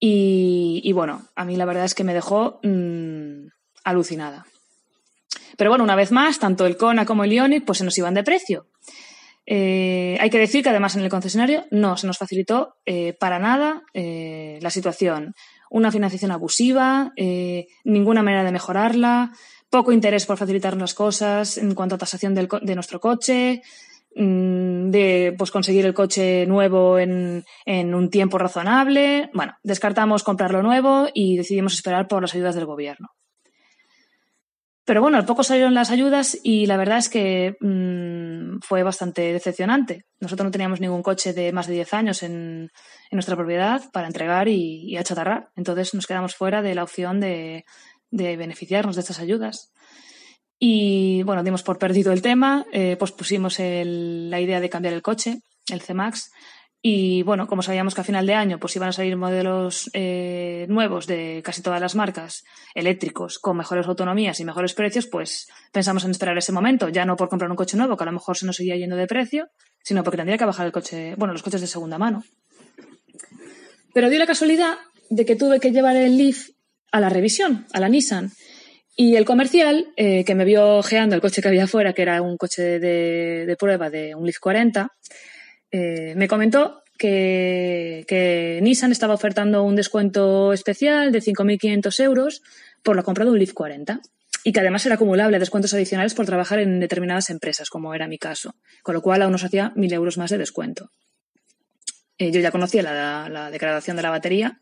[0.00, 3.48] Y, bueno, a mí la verdad es que me dejó mm,
[3.84, 4.46] alucinada.
[5.58, 8.14] Pero bueno, una vez más, tanto el Kona como el Ionic pues se nos iban
[8.14, 8.66] de precio.
[9.46, 13.38] Eh, hay que decir que además en el concesionario no se nos facilitó eh, para
[13.38, 15.34] nada eh, la situación.
[15.70, 17.12] Una financiación abusiva,
[17.84, 19.32] ninguna manera de mejorarla,
[19.70, 23.60] poco interés por facilitarnos las cosas en cuanto a tasación de nuestro coche,
[24.14, 29.30] mm, de pues, conseguir el coche nuevo en, en, un tiempo razonable.
[29.34, 33.08] Bueno, descartamos comprarlo nuevo y decidimos esperar por las ayudas del gobierno.
[34.84, 39.32] Pero bueno, al poco salieron las ayudas y la verdad es que mmm, fue bastante
[39.32, 40.04] decepcionante.
[40.20, 42.70] Nosotros no teníamos ningún coche de más de 10 años en,
[43.10, 45.50] nuestra propiedad para entregar y, y, achatarrar.
[45.56, 47.64] Entonces nos quedamos fuera de la opción de,
[48.10, 49.72] beneficiarnos de estas ayudas.
[50.58, 54.94] Y bueno, dimos por perdido el tema, eh, pues pusimos el, la idea de cambiar
[54.94, 56.30] el coche, el C-Max,
[56.86, 60.66] y bueno, como sabíamos que a final de año pues iban a salir modelos eh,
[60.68, 62.44] nuevos de casi todas las marcas,
[62.74, 67.16] eléctricos, con mejores autonomías y mejores precios, pues pensamos en esperar ese momento, ya no
[67.16, 69.48] por comprar un coche nuevo, que a lo mejor se nos seguía yendo de precio,
[69.82, 72.22] sino porque tendría que bajar el coche, bueno, los coches de segunda mano.
[73.94, 74.74] Pero dio la casualidad
[75.08, 76.50] de que tuve que llevar el Leaf
[76.92, 78.30] a la revisión, a la Nissan.
[78.94, 82.20] Y el comercial, eh, que me vio geando el coche que había afuera, que era
[82.20, 84.90] un coche de, de prueba de un Leaf 40,
[85.76, 92.42] eh, me comentó que, Nissan estaba ofertando un descuento especial de 5.500 euros
[92.84, 94.00] por la compra de un Leaf 40
[94.44, 98.18] y que además era acumulable descuentos adicionales por trabajar en determinadas empresas, como era mi
[98.18, 100.92] caso, con lo cual aún nos hacía 1.000 euros más de descuento.
[102.18, 104.60] Eh, yo ya conocía la, la, degradación de la batería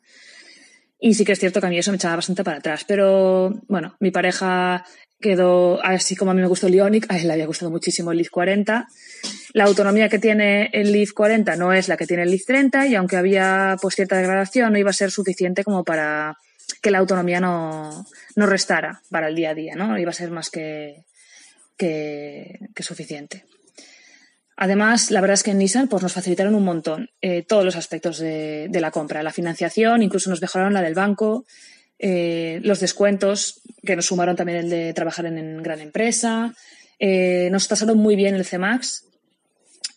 [0.99, 3.61] y sí que es cierto que a mí eso me echaba bastante para atrás, pero
[3.69, 4.87] bueno, mi pareja
[5.21, 8.13] quedó así como a mí me gustó el Ionic, a él le había gustado muchísimo
[8.13, 8.89] el Leaf 40
[9.53, 12.87] la autonomía que tiene el Leaf 40 no es la que tiene el Leaf 30
[12.87, 16.39] y aunque había pues cierta degradación no iba a ser suficiente como para
[16.81, 19.99] que la autonomía no, no restara para el día a día, ¿no?
[19.99, 21.05] Iba a ser más que,
[21.77, 23.45] que, suficiente.
[24.57, 27.77] Además, la verdad es que en Nissan pues, nos facilitaron un montón eh, todos los
[27.77, 31.45] aspectos de, la compra, la financiación, incluso nos mejoraron la del banco,
[31.99, 36.55] eh, los descuentos, que nos sumaron también el de trabajar en, gran empresa,
[36.99, 39.07] eh, nos tasaron muy bien el CEMAX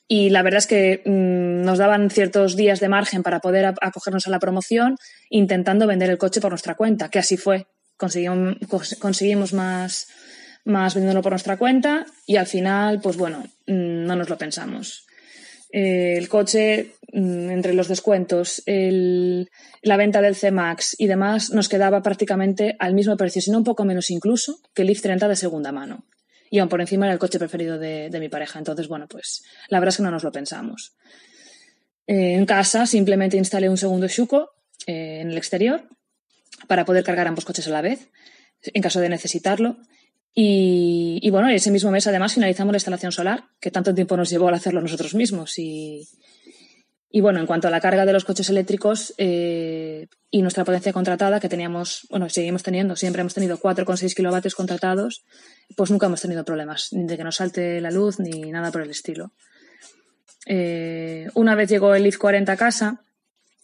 [0.07, 4.27] y la verdad es que mmm, nos daban ciertos días de margen para poder acogernos
[4.27, 4.97] a la promoción
[5.29, 7.67] intentando vender el coche por nuestra cuenta, que así fue.
[7.97, 8.57] Conseguimos,
[8.99, 10.07] conseguimos más,
[10.65, 15.07] más vendiéndolo por nuestra cuenta y al final, pues bueno, mmm, no nos lo pensamos.
[15.71, 22.03] Eh, el coche, mmm, entre los descuentos, la venta del C-Max y demás, nos quedaba
[22.03, 25.71] prácticamente al mismo precio, sino un poco menos incluso, que el Leaf 30 de segunda
[25.71, 26.05] mano
[26.49, 28.59] y aún por encima era el coche preferido de, de mi pareja.
[28.59, 30.95] Entonces, bueno, pues la verdad es que no nos lo pensamos.
[32.07, 34.51] Eh, en casa simplemente instalé un segundo Shuko
[34.85, 35.87] eh, en el exterior
[36.67, 38.09] para poder cargar ambos coches a la vez,
[38.61, 39.77] en caso de necesitarlo.
[40.33, 44.29] Y, y, bueno, ese mismo mes además finalizamos la instalación solar, que tanto tiempo nos
[44.29, 45.57] llevó al hacerlo nosotros mismos.
[45.57, 46.07] Y,
[47.09, 50.91] y bueno, en cuanto a la carga de los coches eléctricos eh, y nuestra potencia
[50.91, 55.23] contratada, que teníamos, bueno, seguimos teniendo, siempre hemos tenido 4,6 kilovatios contratados,
[55.75, 58.81] pues nunca hemos tenido problemas, ni de que nos salte la luz ni nada por
[58.81, 59.31] el estilo.
[60.45, 63.01] Eh, una vez llegó el Leaf 40 a casa,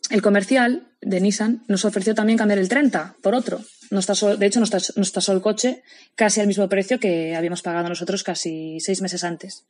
[0.09, 3.61] el comercial de Nissan nos ofreció también cambiar el 30 por otro.
[3.89, 5.83] De hecho, nos tasó, nos tasó el coche
[6.15, 9.65] casi al mismo precio que habíamos pagado nosotros casi seis meses antes.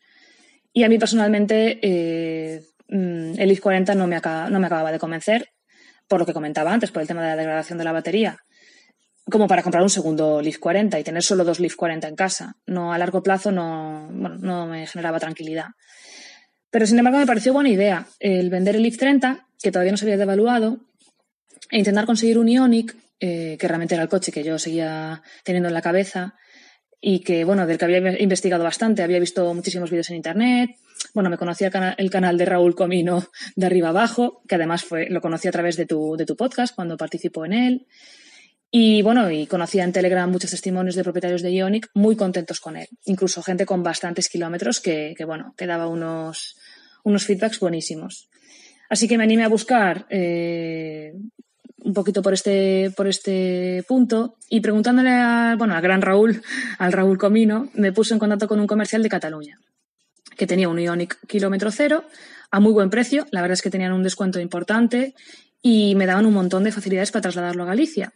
[0.74, 4.92] Y a mí personalmente eh, Mm, el Leaf 40 no me, acaba, no me acababa
[4.92, 5.50] de convencer,
[6.08, 8.38] por lo que comentaba antes, por el tema de la degradación de la batería,
[9.26, 12.58] como para comprar un segundo Leaf 40 y tener solo dos Leaf 40 en casa.
[12.66, 15.68] No, a largo plazo no, no me generaba tranquilidad.
[16.70, 19.98] Pero sin embargo me pareció buena idea el vender el Leaf 30, que todavía no
[19.98, 20.80] se había devaluado,
[21.70, 25.70] e intentar conseguir un Ionic, eh, que realmente era el coche que yo seguía teniendo
[25.70, 26.36] en la cabeza
[27.00, 30.72] y que, bueno, del que había investigado bastante, había visto muchísimos vídeos en internet,
[31.14, 35.22] bueno, me conocía el canal, de Raúl Comino de arriba abajo, que además fue, lo
[35.22, 37.88] conocí a través de tu, de tu podcast cuando participó en él.
[38.74, 42.78] Y bueno, y conocía en Telegram muchos testimonios de propietarios de Ionic muy contentos con
[42.78, 42.88] él.
[43.06, 46.56] Incluso gente con bastantes kilómetros que, que bueno, daba unos,
[47.04, 48.30] unos feedbacks buenísimos.
[48.90, 51.14] Así que me animé a buscar eh,
[51.84, 56.42] un poquito por este, por este punto y preguntándole a, bueno, al gran Raúl,
[56.78, 59.60] al Raúl Comino, me puse en contacto con un comercial de Cataluña
[60.42, 62.04] que tenía un Ionic kilómetro cero
[62.50, 63.28] a muy buen precio.
[63.30, 65.14] La verdad es que tenían un descuento importante
[65.62, 68.12] y me daban un montón de facilidades para trasladarlo a Galicia.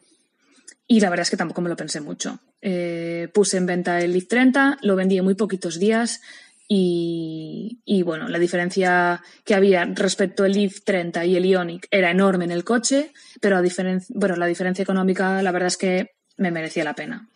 [0.87, 2.39] Y la verdad es que tampoco me lo pensé mucho.
[2.63, 6.19] Eh, puse en venta el Leaf 30, lo vendí en muy poquitos días
[6.67, 12.45] Y, bueno, la diferencia que había respecto al Leaf 30 y el Ionic era enorme
[12.45, 13.61] en el coche, pero a
[14.09, 17.29] bueno, la diferencia económica la verdad es que me merecía la pena.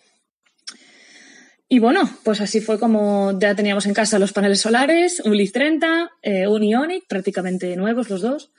[1.71, 5.51] Y bueno, pues así fue como ya teníamos en casa los paneles solares, un Leaf
[5.51, 8.51] 30, eh, un Ionic, prácticamente nuevos los dos.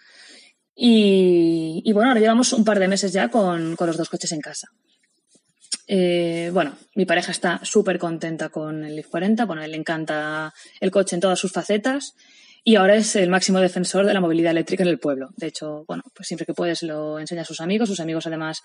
[0.76, 4.30] Y, y, bueno, ahora llevamos un par de meses ya con, con los dos coches
[4.30, 4.68] en casa.
[5.88, 10.54] Eh, bueno, mi pareja está súper contenta con el Leaf 40, bueno, él le encanta
[10.78, 12.14] el coche en todas sus facetas
[12.62, 15.30] y ahora es el máximo defensor de la movilidad eléctrica en el pueblo.
[15.36, 18.62] De hecho, bueno, pues siempre que puedes lo enseña a sus amigos, sus amigos además,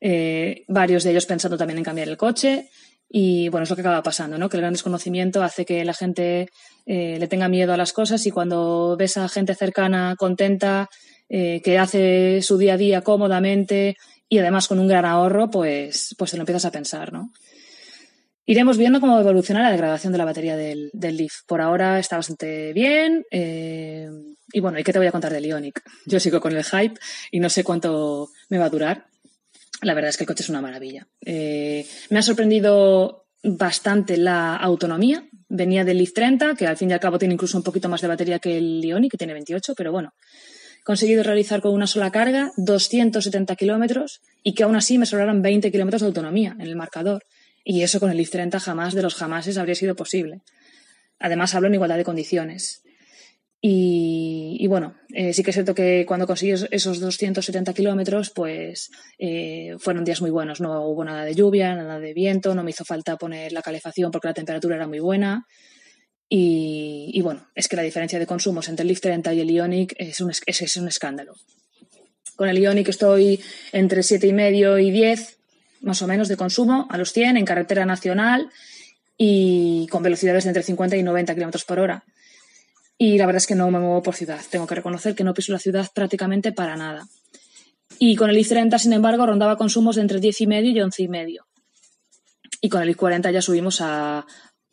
[0.00, 2.68] eh, varios de ellos pensando también en cambiar el coche
[3.08, 4.48] y bueno, es lo que acaba pasando, ¿no?
[4.48, 6.48] Que el gran desconocimiento hace que la gente
[6.86, 10.88] eh, le tenga miedo a las cosas y cuando ves a gente cercana, contenta,
[11.26, 13.96] que hace su día a día cómodamente,
[14.28, 17.32] y además con un gran ahorro, pues, pues te lo empiezas a pensar, ¿no?
[18.46, 21.42] Iremos viendo cómo evoluciona la degradación de la batería del, del Leaf.
[21.46, 23.24] Por ahora está bastante bien.
[23.30, 24.06] Eh,
[24.52, 25.82] y bueno, ¿y qué te voy a contar del Ionic?
[26.04, 27.00] Yo sigo con el hype
[27.30, 29.06] y no sé cuánto me va a durar.
[29.84, 31.06] La verdad es que el coche es una maravilla.
[31.24, 35.28] Eh, me ha sorprendido bastante la autonomía.
[35.48, 38.00] Venía del Leaf 30, que al fin y al cabo tiene incluso un poquito más
[38.00, 40.14] de batería que el Ionic, que tiene 28, pero bueno,
[40.84, 45.70] conseguido realizar con una sola carga 270 kilómetros y que aún así me sobraran 20
[45.70, 47.22] kilómetros de autonomía en el marcador.
[47.62, 50.40] Y eso con el Leaf 30 jamás de los jamases habría sido posible.
[51.18, 52.83] Además, hablo en igualdad de condiciones.
[53.66, 59.76] Y, bueno, eh, sí que es cierto que cuando conseguí esos 270 kilómetros, pues eh,
[59.78, 60.60] fueron días muy buenos.
[60.60, 64.10] No hubo nada de lluvia, nada de viento, no me hizo falta poner la calefacción
[64.10, 65.46] porque la temperatura era muy buena.
[66.28, 69.94] Y, bueno, es que la diferencia de consumos entre el Leaf 30 y el Ionic
[69.96, 71.32] es un, es, un escándalo.
[72.36, 73.40] Con el Ionic estoy
[73.72, 75.38] entre 7,5 y 10
[75.80, 78.50] más o menos de consumo a los 100 en carretera nacional
[79.16, 82.04] y con velocidades de entre 50 y 90 kilómetros por hora.
[82.96, 84.40] Y la verdad es que no me muevo por ciudad.
[84.50, 87.06] Tengo que reconocer que no piso la ciudad prácticamente para nada.
[87.98, 91.38] Y con el i30, sin embargo, rondaba consumos de entre 10,5 y 11,5.
[92.60, 94.24] Y con el i40 ya subimos a,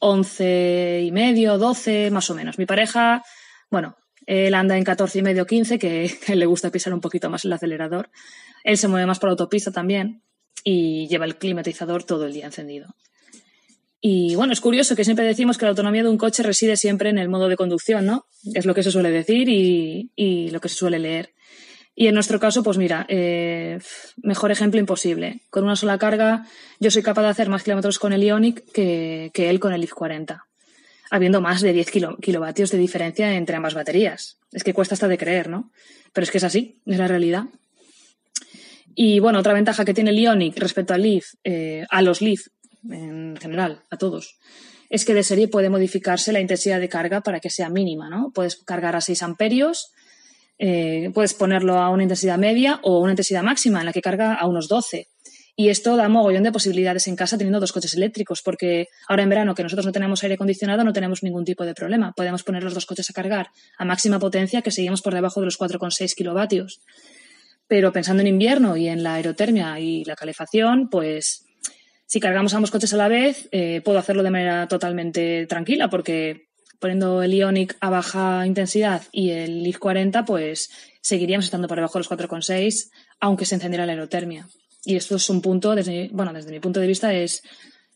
[0.01, 2.57] 11 y medio, 12 más o menos.
[2.57, 3.24] Mi pareja,
[3.69, 3.95] bueno,
[4.26, 7.45] él anda en 14 y medio, 15, que, que le gusta pisar un poquito más
[7.45, 8.09] el acelerador.
[8.63, 10.24] Él se mueve más por autopista también
[10.63, 12.88] y lleva el climatizador todo el día encendido.
[14.04, 17.12] Y bueno, es curioso que siempre decimos que la autonomía de un coche reside siempre
[17.12, 18.26] en el modo de conducción, ¿no?
[18.56, 21.34] Es lo que se suele decir y, y lo que se suele leer.
[21.93, 23.78] Y en nuestro caso, pues mira, eh,
[24.24, 25.41] mejor ejemplo imposible.
[25.52, 26.47] Con una sola carga,
[26.80, 29.84] yo soy capaz de hacer más kilómetros con el Ionic que, que él con el
[29.84, 30.47] IF 40,
[31.12, 31.91] habiendo más de 10
[32.22, 34.39] kilovatios de diferencia entre ambas baterías.
[34.52, 35.72] Es que cuesta hasta de creer, ¿no?
[36.12, 37.43] Pero es que es así, es la realidad.
[38.95, 42.47] Y bueno, otra ventaja que tiene el Ionic respecto al Leaf, eh, a los Leaf
[42.89, 44.38] en general, a todos,
[44.89, 48.32] es que de serie puede modificarse la intensidad de carga para que sea mínima, ¿no?
[48.34, 49.93] Puedes cargar a 6 amperios
[50.63, 54.36] eh, puedes ponerlo a una intensidad media o una intensidad máxima en la que carga
[54.36, 55.07] a unos 12.
[55.55, 59.29] Y esto da mogollón de posibilidades en casa teniendo dos coches eléctricos, porque ahora en
[59.29, 62.13] verano que nosotros no tenemos aire acondicionado no tenemos ningún tipo de problema.
[62.15, 65.47] Podemos poner los dos coches a cargar a máxima potencia que seguimos por debajo de
[65.47, 66.82] los 4,6 kilovatios.
[67.67, 71.43] Pero pensando en invierno y en la aerotermia y la calefacción, pues
[72.12, 76.49] si cargamos ambos coches a la vez, eh, puedo hacerlo de manera totalmente tranquila porque
[76.78, 80.70] poniendo el Ionic a baja intensidad y el Leaf 40, pues
[81.01, 82.89] seguiríamos estando por debajo de los 4,6,
[83.22, 84.49] aunque se encendiera la aerotermia.
[84.84, 87.43] Y esto es un punto, desde, bueno, desde mi punto de vista, es,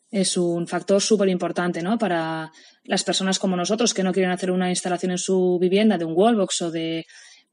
[0.09, 1.97] es un factor súper importante, ¿no?
[1.97, 2.53] Para
[2.85, 6.13] las personas como nosotros que no quieren hacer una instalación en su vivienda de un
[6.15, 7.05] wallbox o de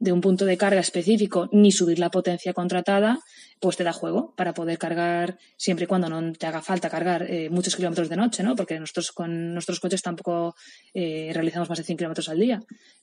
[0.03, 3.21] de un punto de carga específico ni subir la potencia contratada,
[3.61, 7.31] pues te da juego para poder cargar siempre y cuando no te haga falta cargar
[7.31, 8.57] eh, muchos kilómetros de noche, ¿no?
[8.57, 10.57] Porque nosotros con nuestros coches tampoco
[10.93, 12.61] eh, realizamos más de 100 kilómetros al día,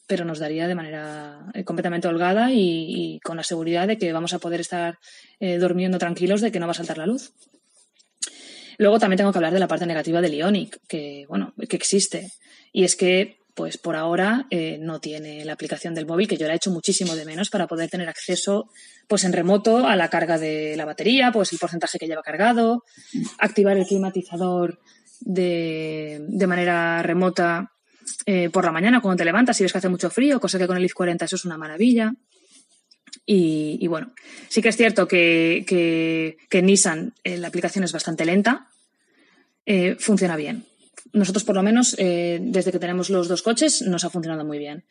[0.08, 4.34] pero nos daría de manera eh, completamente holgada y, con la seguridad de que vamos
[4.34, 5.00] a poder estar
[5.40, 7.32] durmiendo tranquilos de que no va a saltar la luz.
[8.78, 12.34] Luego también tengo que hablar de la parte negativa del Ionic, que, bueno, que existe.
[12.74, 16.48] Y es que pues por ahora eh, no tiene la aplicación del móvil, que yo
[16.48, 18.70] la he hecho muchísimo de menos para poder tener acceso
[19.06, 22.86] pues en remoto a la carga de la batería, pues el porcentaje que lleva cargado,
[23.38, 24.80] activar el climatizador
[25.20, 27.74] de, manera remota
[28.26, 30.66] eh, por la mañana cuando te levantas y ves que hace mucho frío, cosa que
[30.66, 32.14] con el IF 40 eso es una maravilla.
[33.26, 34.14] Y, bueno,
[34.48, 35.66] sí que es cierto que,
[36.50, 38.70] que, Nissan eh, la aplicación es bastante lenta,
[40.00, 40.69] funciona bien
[41.14, 44.58] nosotros por lo menos, eh, desde que tenemos los dos coches, nos ha funcionado muy
[44.58, 44.86] bien.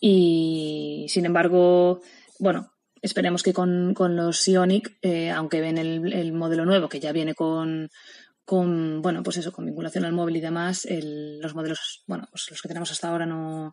[0.00, 2.00] Y sin embargo,
[2.38, 7.34] bueno, esperemos que con, los Ionic, eh, aunque ven el, modelo nuevo, que ya viene
[7.34, 7.90] con,
[8.44, 12.62] con, bueno, pues eso, con vinculación al móvil y demás, los modelos, bueno, pues los
[12.62, 13.72] que tenemos hasta ahora no,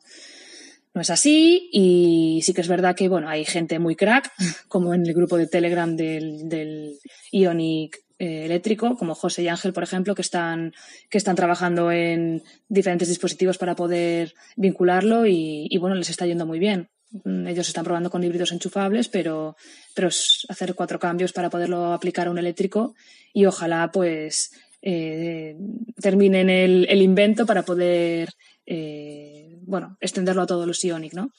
[0.96, 4.32] no es así y sí que es verdad que, bueno, hay gente muy crack,
[4.68, 6.98] como en el grupo de Telegram del, del
[7.32, 10.74] Ionic eh, eléctrico, como José y Ángel, por ejemplo, que están,
[11.09, 16.59] que están trabajando en diferentes dispositivos para poder vincularlo y, bueno, les está yendo muy
[16.59, 16.89] bien.
[17.24, 19.57] Mm, ellos están probando con híbridos enchufables, pero,
[19.93, 22.95] pero es hacer cuatro cambios para poderlo aplicar a un eléctrico
[23.34, 24.51] y ojalá pues
[24.82, 25.57] eh,
[26.01, 28.34] terminen el, el, invento para poder
[28.66, 31.32] eh, bueno, extenderlo a todos los Ionic, ¿no?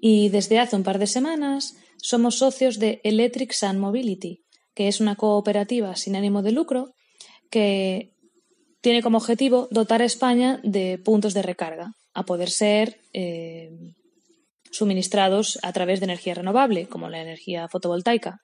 [0.00, 4.42] Y desde hace un par de semanas somos socios de Electric Sun Mobility,
[4.74, 6.94] que es una cooperativa sin ánimo de lucro
[7.50, 8.12] que
[8.80, 13.70] tiene como objetivo dotar a España de puntos de recarga, a poder ser eh,
[14.70, 18.40] suministrados a través de energía renovable, como la energía fotovoltaica.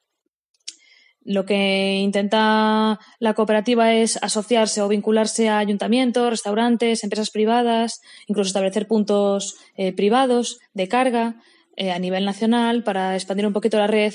[1.23, 8.49] Lo que intenta la cooperativa es asociarse o vincularse a ayuntamientos, restaurantes, empresas privadas, incluso
[8.49, 11.37] establecer puntos eh, privados de carga
[11.77, 14.15] eh, a nivel nacional para expandir un poquito la red,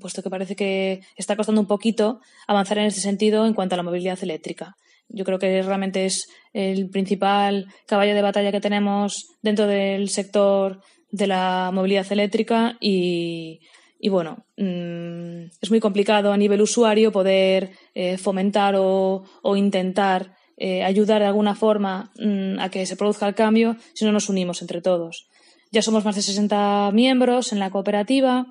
[0.00, 3.78] puesto que parece que está costando un poquito avanzar en ese sentido en cuanto a
[3.78, 4.76] la movilidad eléctrica.
[5.08, 10.82] Yo creo que realmente es el principal caballo de batalla que tenemos dentro del sector
[11.10, 13.60] de la movilidad eléctrica y,
[14.08, 19.24] bueno, mm, es muy complicado a nivel usuario poder eh, fomentar o,
[19.56, 24.12] intentar eh, ayudar de alguna forma mm, a que se produzca el cambio si no
[24.12, 25.29] nos unimos entre todos.
[25.72, 28.46] Ya somos más de 60 miembros en la cooperativa.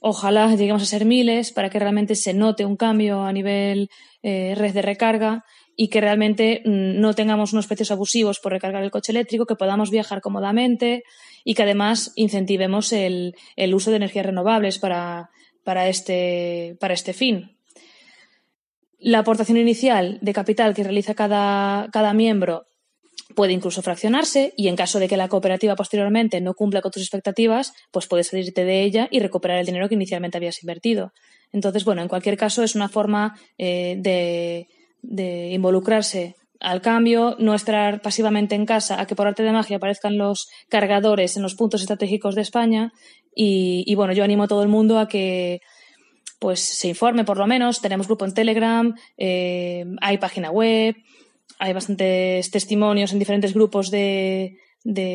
[0.00, 3.90] Ojalá lleguemos a ser miles para que realmente se note un cambio a nivel
[4.22, 5.44] eh, red de recarga
[5.76, 9.54] y que realmente mm, no tengamos unos precios abusivos por recargar el coche eléctrico, que
[9.54, 11.04] podamos viajar cómodamente
[11.44, 13.34] y que además incentivemos el,
[13.74, 14.80] uso de energías renovables
[15.86, 17.58] este, para este fin.
[18.98, 22.66] La aportación inicial de capital que realiza cada miembro
[23.34, 27.02] puede incluso fraccionarse y en caso de que la cooperativa posteriormente no cumpla con tus
[27.02, 31.12] expectativas, pues puedes salirte de ella y recuperar el dinero que inicialmente habías invertido.
[31.52, 38.02] Entonces, bueno, en cualquier caso es una forma eh, de, involucrarse al cambio, no esperar
[38.02, 41.80] pasivamente en casa a que por arte de magia aparezcan los cargadores en los puntos
[41.80, 42.92] estratégicos de España
[43.34, 45.60] y, bueno, yo animo a todo el mundo a que
[46.38, 47.80] pues se informe por lo menos.
[47.80, 50.96] Tenemos grupo en Telegram, eh, hay página web,
[51.62, 54.58] hay bastantes testimonios en diferentes grupos de,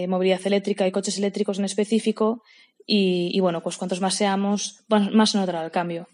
[0.08, 2.42] movilidad eléctrica y coches eléctricos en específico.
[2.86, 6.08] Y, bueno, pues cuantos más seamos, más se notará el cambio.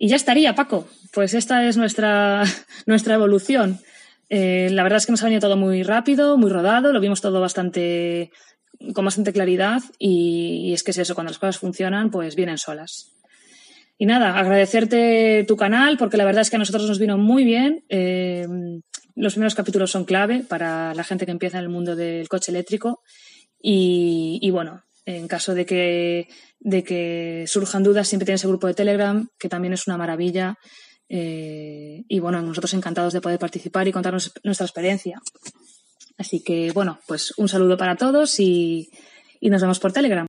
[0.00, 0.88] Y ya estaría, Paco.
[1.12, 2.42] Pues esta es nuestra,
[2.86, 3.78] nuestra evolución.
[4.28, 7.20] Eh, la verdad es que nos ha venido todo muy rápido, muy rodado, lo vimos
[7.20, 8.32] todo bastante
[8.92, 12.58] con bastante claridad y, y es que es eso, cuando las cosas funcionan, pues vienen
[12.58, 13.15] solas.
[13.98, 17.44] Y nada, agradecerte tu canal porque la verdad es que a nosotros nos vino muy
[17.44, 17.84] bien.
[17.88, 18.46] Eh,
[19.14, 22.52] los primeros capítulos son clave para la gente que empieza en el mundo del coche
[22.52, 23.02] eléctrico.
[23.68, 26.28] Y, bueno, en caso de que,
[26.60, 30.56] de que surjan dudas, siempre tienes el grupo de Telegram, que también es una maravilla.
[31.08, 35.20] Eh, y bueno, nosotros encantados de poder participar y contarnos nuestra experiencia.
[36.18, 38.90] Así que bueno, pues un saludo para todos y
[39.40, 40.25] nos vemos por Telegram.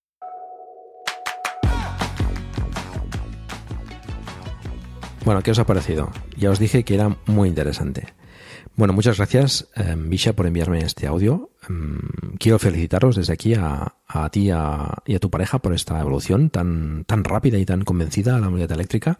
[5.28, 6.10] Bueno, ¿qué os ha parecido?
[6.38, 8.14] Ya os dije que era muy interesante.
[8.78, 11.50] Bueno, muchas gracias, eh, Misha, por enviarme este audio.
[11.68, 13.94] Mm, quiero felicitaros desde aquí a,
[14.32, 18.40] ti y a tu pareja por esta evolución tan, tan rápida y tan convencida a
[18.40, 19.20] la movilidad eléctrica.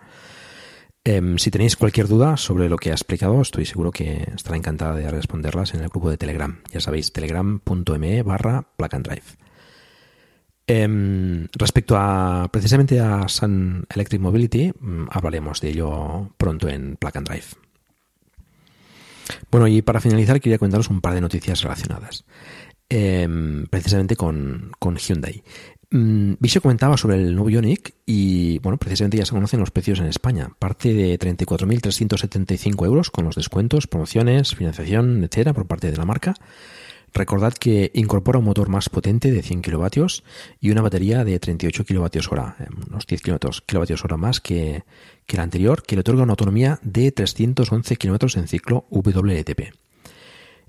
[1.04, 4.96] Em, si tenéis cualquier duda sobre lo que ha explicado, estoy seguro que estará encantada
[4.96, 6.62] de responderlas en el grupo de Telegram.
[6.72, 8.92] Ya sabéis, telegram.me barra plug
[10.70, 17.18] Em, respecto a precisamente a Sun Electric Mobility, mm, hablaremos de ello pronto en Plug
[17.18, 17.46] and Drive.
[19.50, 22.26] Bueno, y para finalizar quería contaros un par de noticias relacionadas.
[22.90, 25.44] Em, precisamente con, Hyundai.
[25.90, 30.00] Mm, Visho comentaba sobre el nuevo Ioniq y, bueno, precisamente ya se conocen los precios
[30.00, 30.52] en España.
[30.60, 36.34] Parte de 34.375 euros con los descuentos, promociones, financiación, etcétera, por parte de la marca.
[37.14, 40.24] Recordad que incorpora un motor más potente de 100 kilovatios
[40.60, 43.22] y una batería de 38 kilovatios hora, eh, unos 10
[43.66, 44.84] kilovatios hora más que,
[45.28, 49.74] la anterior, que le otorga una autonomía de 311 kilómetros en ciclo WLTP.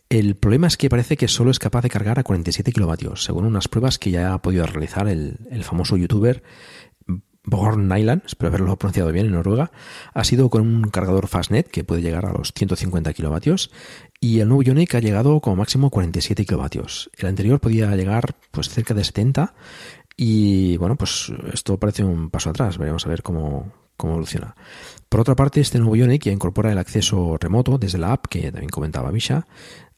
[0.09, 3.45] El problema es que parece que solo es capaz de cargar a 47 kilovatios, según
[3.45, 6.43] unas pruebas que ya ha podido realizar el, el famoso youtuber
[7.49, 9.71] Born Island, espero haberlo pronunciado bien en Noruega,
[10.13, 13.71] ha sido con un cargador Fastnet que puede llegar a los 150 kilovatios
[14.21, 17.11] y el nuevo Ioniq ha llegado como máximo 47 kilovatios.
[17.17, 19.55] El anterior podía llegar pues cerca de 70
[20.17, 22.79] y bueno, pues esto parece un paso atrás.
[22.79, 24.57] Veremos a ver cómo, cómo evoluciona.
[25.09, 28.51] Por otra parte, este nuevo Ionic ya incorpora el acceso remoto desde la app, que
[28.51, 29.47] también comentaba Misha,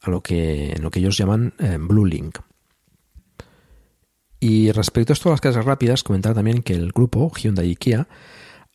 [0.00, 2.38] a lo que, en lo que ellos llaman eh, Blue Link.
[4.40, 7.76] Y respecto a esto de las cargas rápidas, comentar también que el grupo Hyundai y
[7.76, 8.08] Kia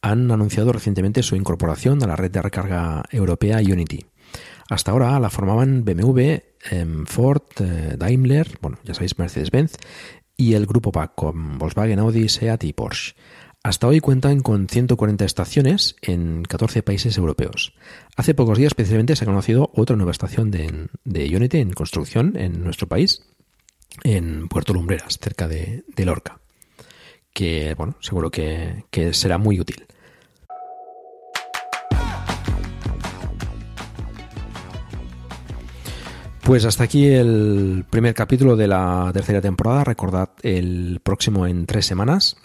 [0.01, 4.05] han anunciado recientemente su incorporación a la red de recarga europea Unity.
[4.69, 6.41] Hasta ahora la formaban BMW,
[6.71, 9.77] em, Ford, eh, Daimler, bueno, ya sabéis, Mercedes-Benz
[10.37, 13.15] y el grupo PAC con Volkswagen, Audi, Seat y Porsche.
[13.63, 17.73] Hasta hoy cuentan con 140 estaciones en 14 países europeos.
[18.15, 22.33] Hace pocos días especialmente se ha conocido otra nueva estación de, de Unity en construcción
[22.37, 23.23] en nuestro país,
[24.03, 26.39] en Puerto Lumbreras, cerca de, Lorca,
[27.33, 29.85] que bueno, seguro que, será muy útil.
[36.45, 39.83] Pues hasta aquí el primer capítulo de la tercera temporada.
[39.83, 42.37] Recordad el próximo en tres semanas.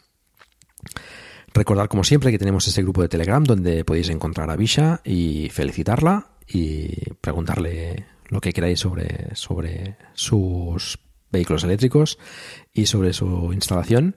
[1.53, 5.51] Recordad como siempre que tenemos ese grupo de Telegram donde podéis encontrar a Bisha y
[5.51, 10.99] felicitarla y preguntarle lo que queráis sobre, sobre sus
[11.31, 12.19] vehículos eléctricos
[12.73, 14.17] y sobre su instalación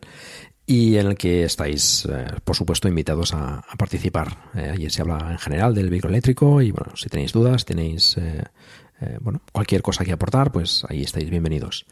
[0.66, 4.50] y en el que estáis, eh, por supuesto, invitados a, participar.
[4.56, 8.18] Eh, allí se habla en general del vehículo eléctrico y, bueno, si tenéis dudas, tenéis,
[8.18, 8.44] eh,
[9.22, 11.86] bueno, cualquier cosa que aportar, pues ahí estáis bienvenidos.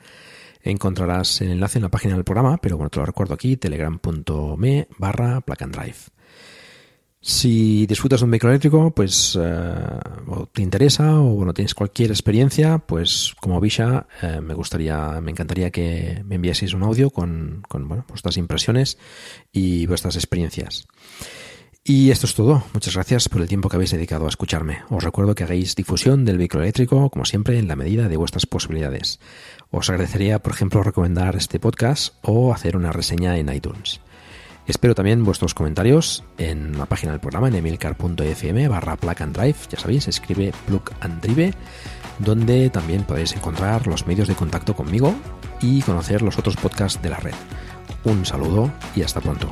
[0.64, 4.88] Encontrarás el enlace en la página del programa, pero bueno, te lo recuerdo aquí, telegram.me
[4.98, 5.98] barra plug and drive.
[7.24, 9.76] Si disfrutas de un vehículo eléctrico, pues eh,
[10.26, 15.30] o te interesa o bueno, tienes cualquier experiencia, pues como Bisha eh, me gustaría, me
[15.30, 18.98] encantaría que me enviaseis un audio con, con bueno, vuestras impresiones
[19.52, 20.88] y vuestras experiencias.
[21.84, 22.64] Y esto es todo.
[22.74, 24.84] Muchas gracias por el tiempo que habéis dedicado a escucharme.
[24.90, 28.46] Os recuerdo que hagáis difusión del vehículo eléctrico, como siempre, en la medida de vuestras
[28.46, 29.20] posibilidades.
[29.72, 34.00] Os agradecería, por ejemplo, recomendar este podcast o hacer una reseña en iTunes.
[34.68, 40.54] Espero también vuestros comentarios en la página del programa en emilcar.fm barra ya sabéis, escribe
[40.68, 41.56] plug and drive,
[42.20, 45.16] donde también podéis encontrar los medios de contacto conmigo
[45.62, 47.34] y conocer los otros podcasts de la red.
[48.04, 49.52] Un saludo y hasta pronto.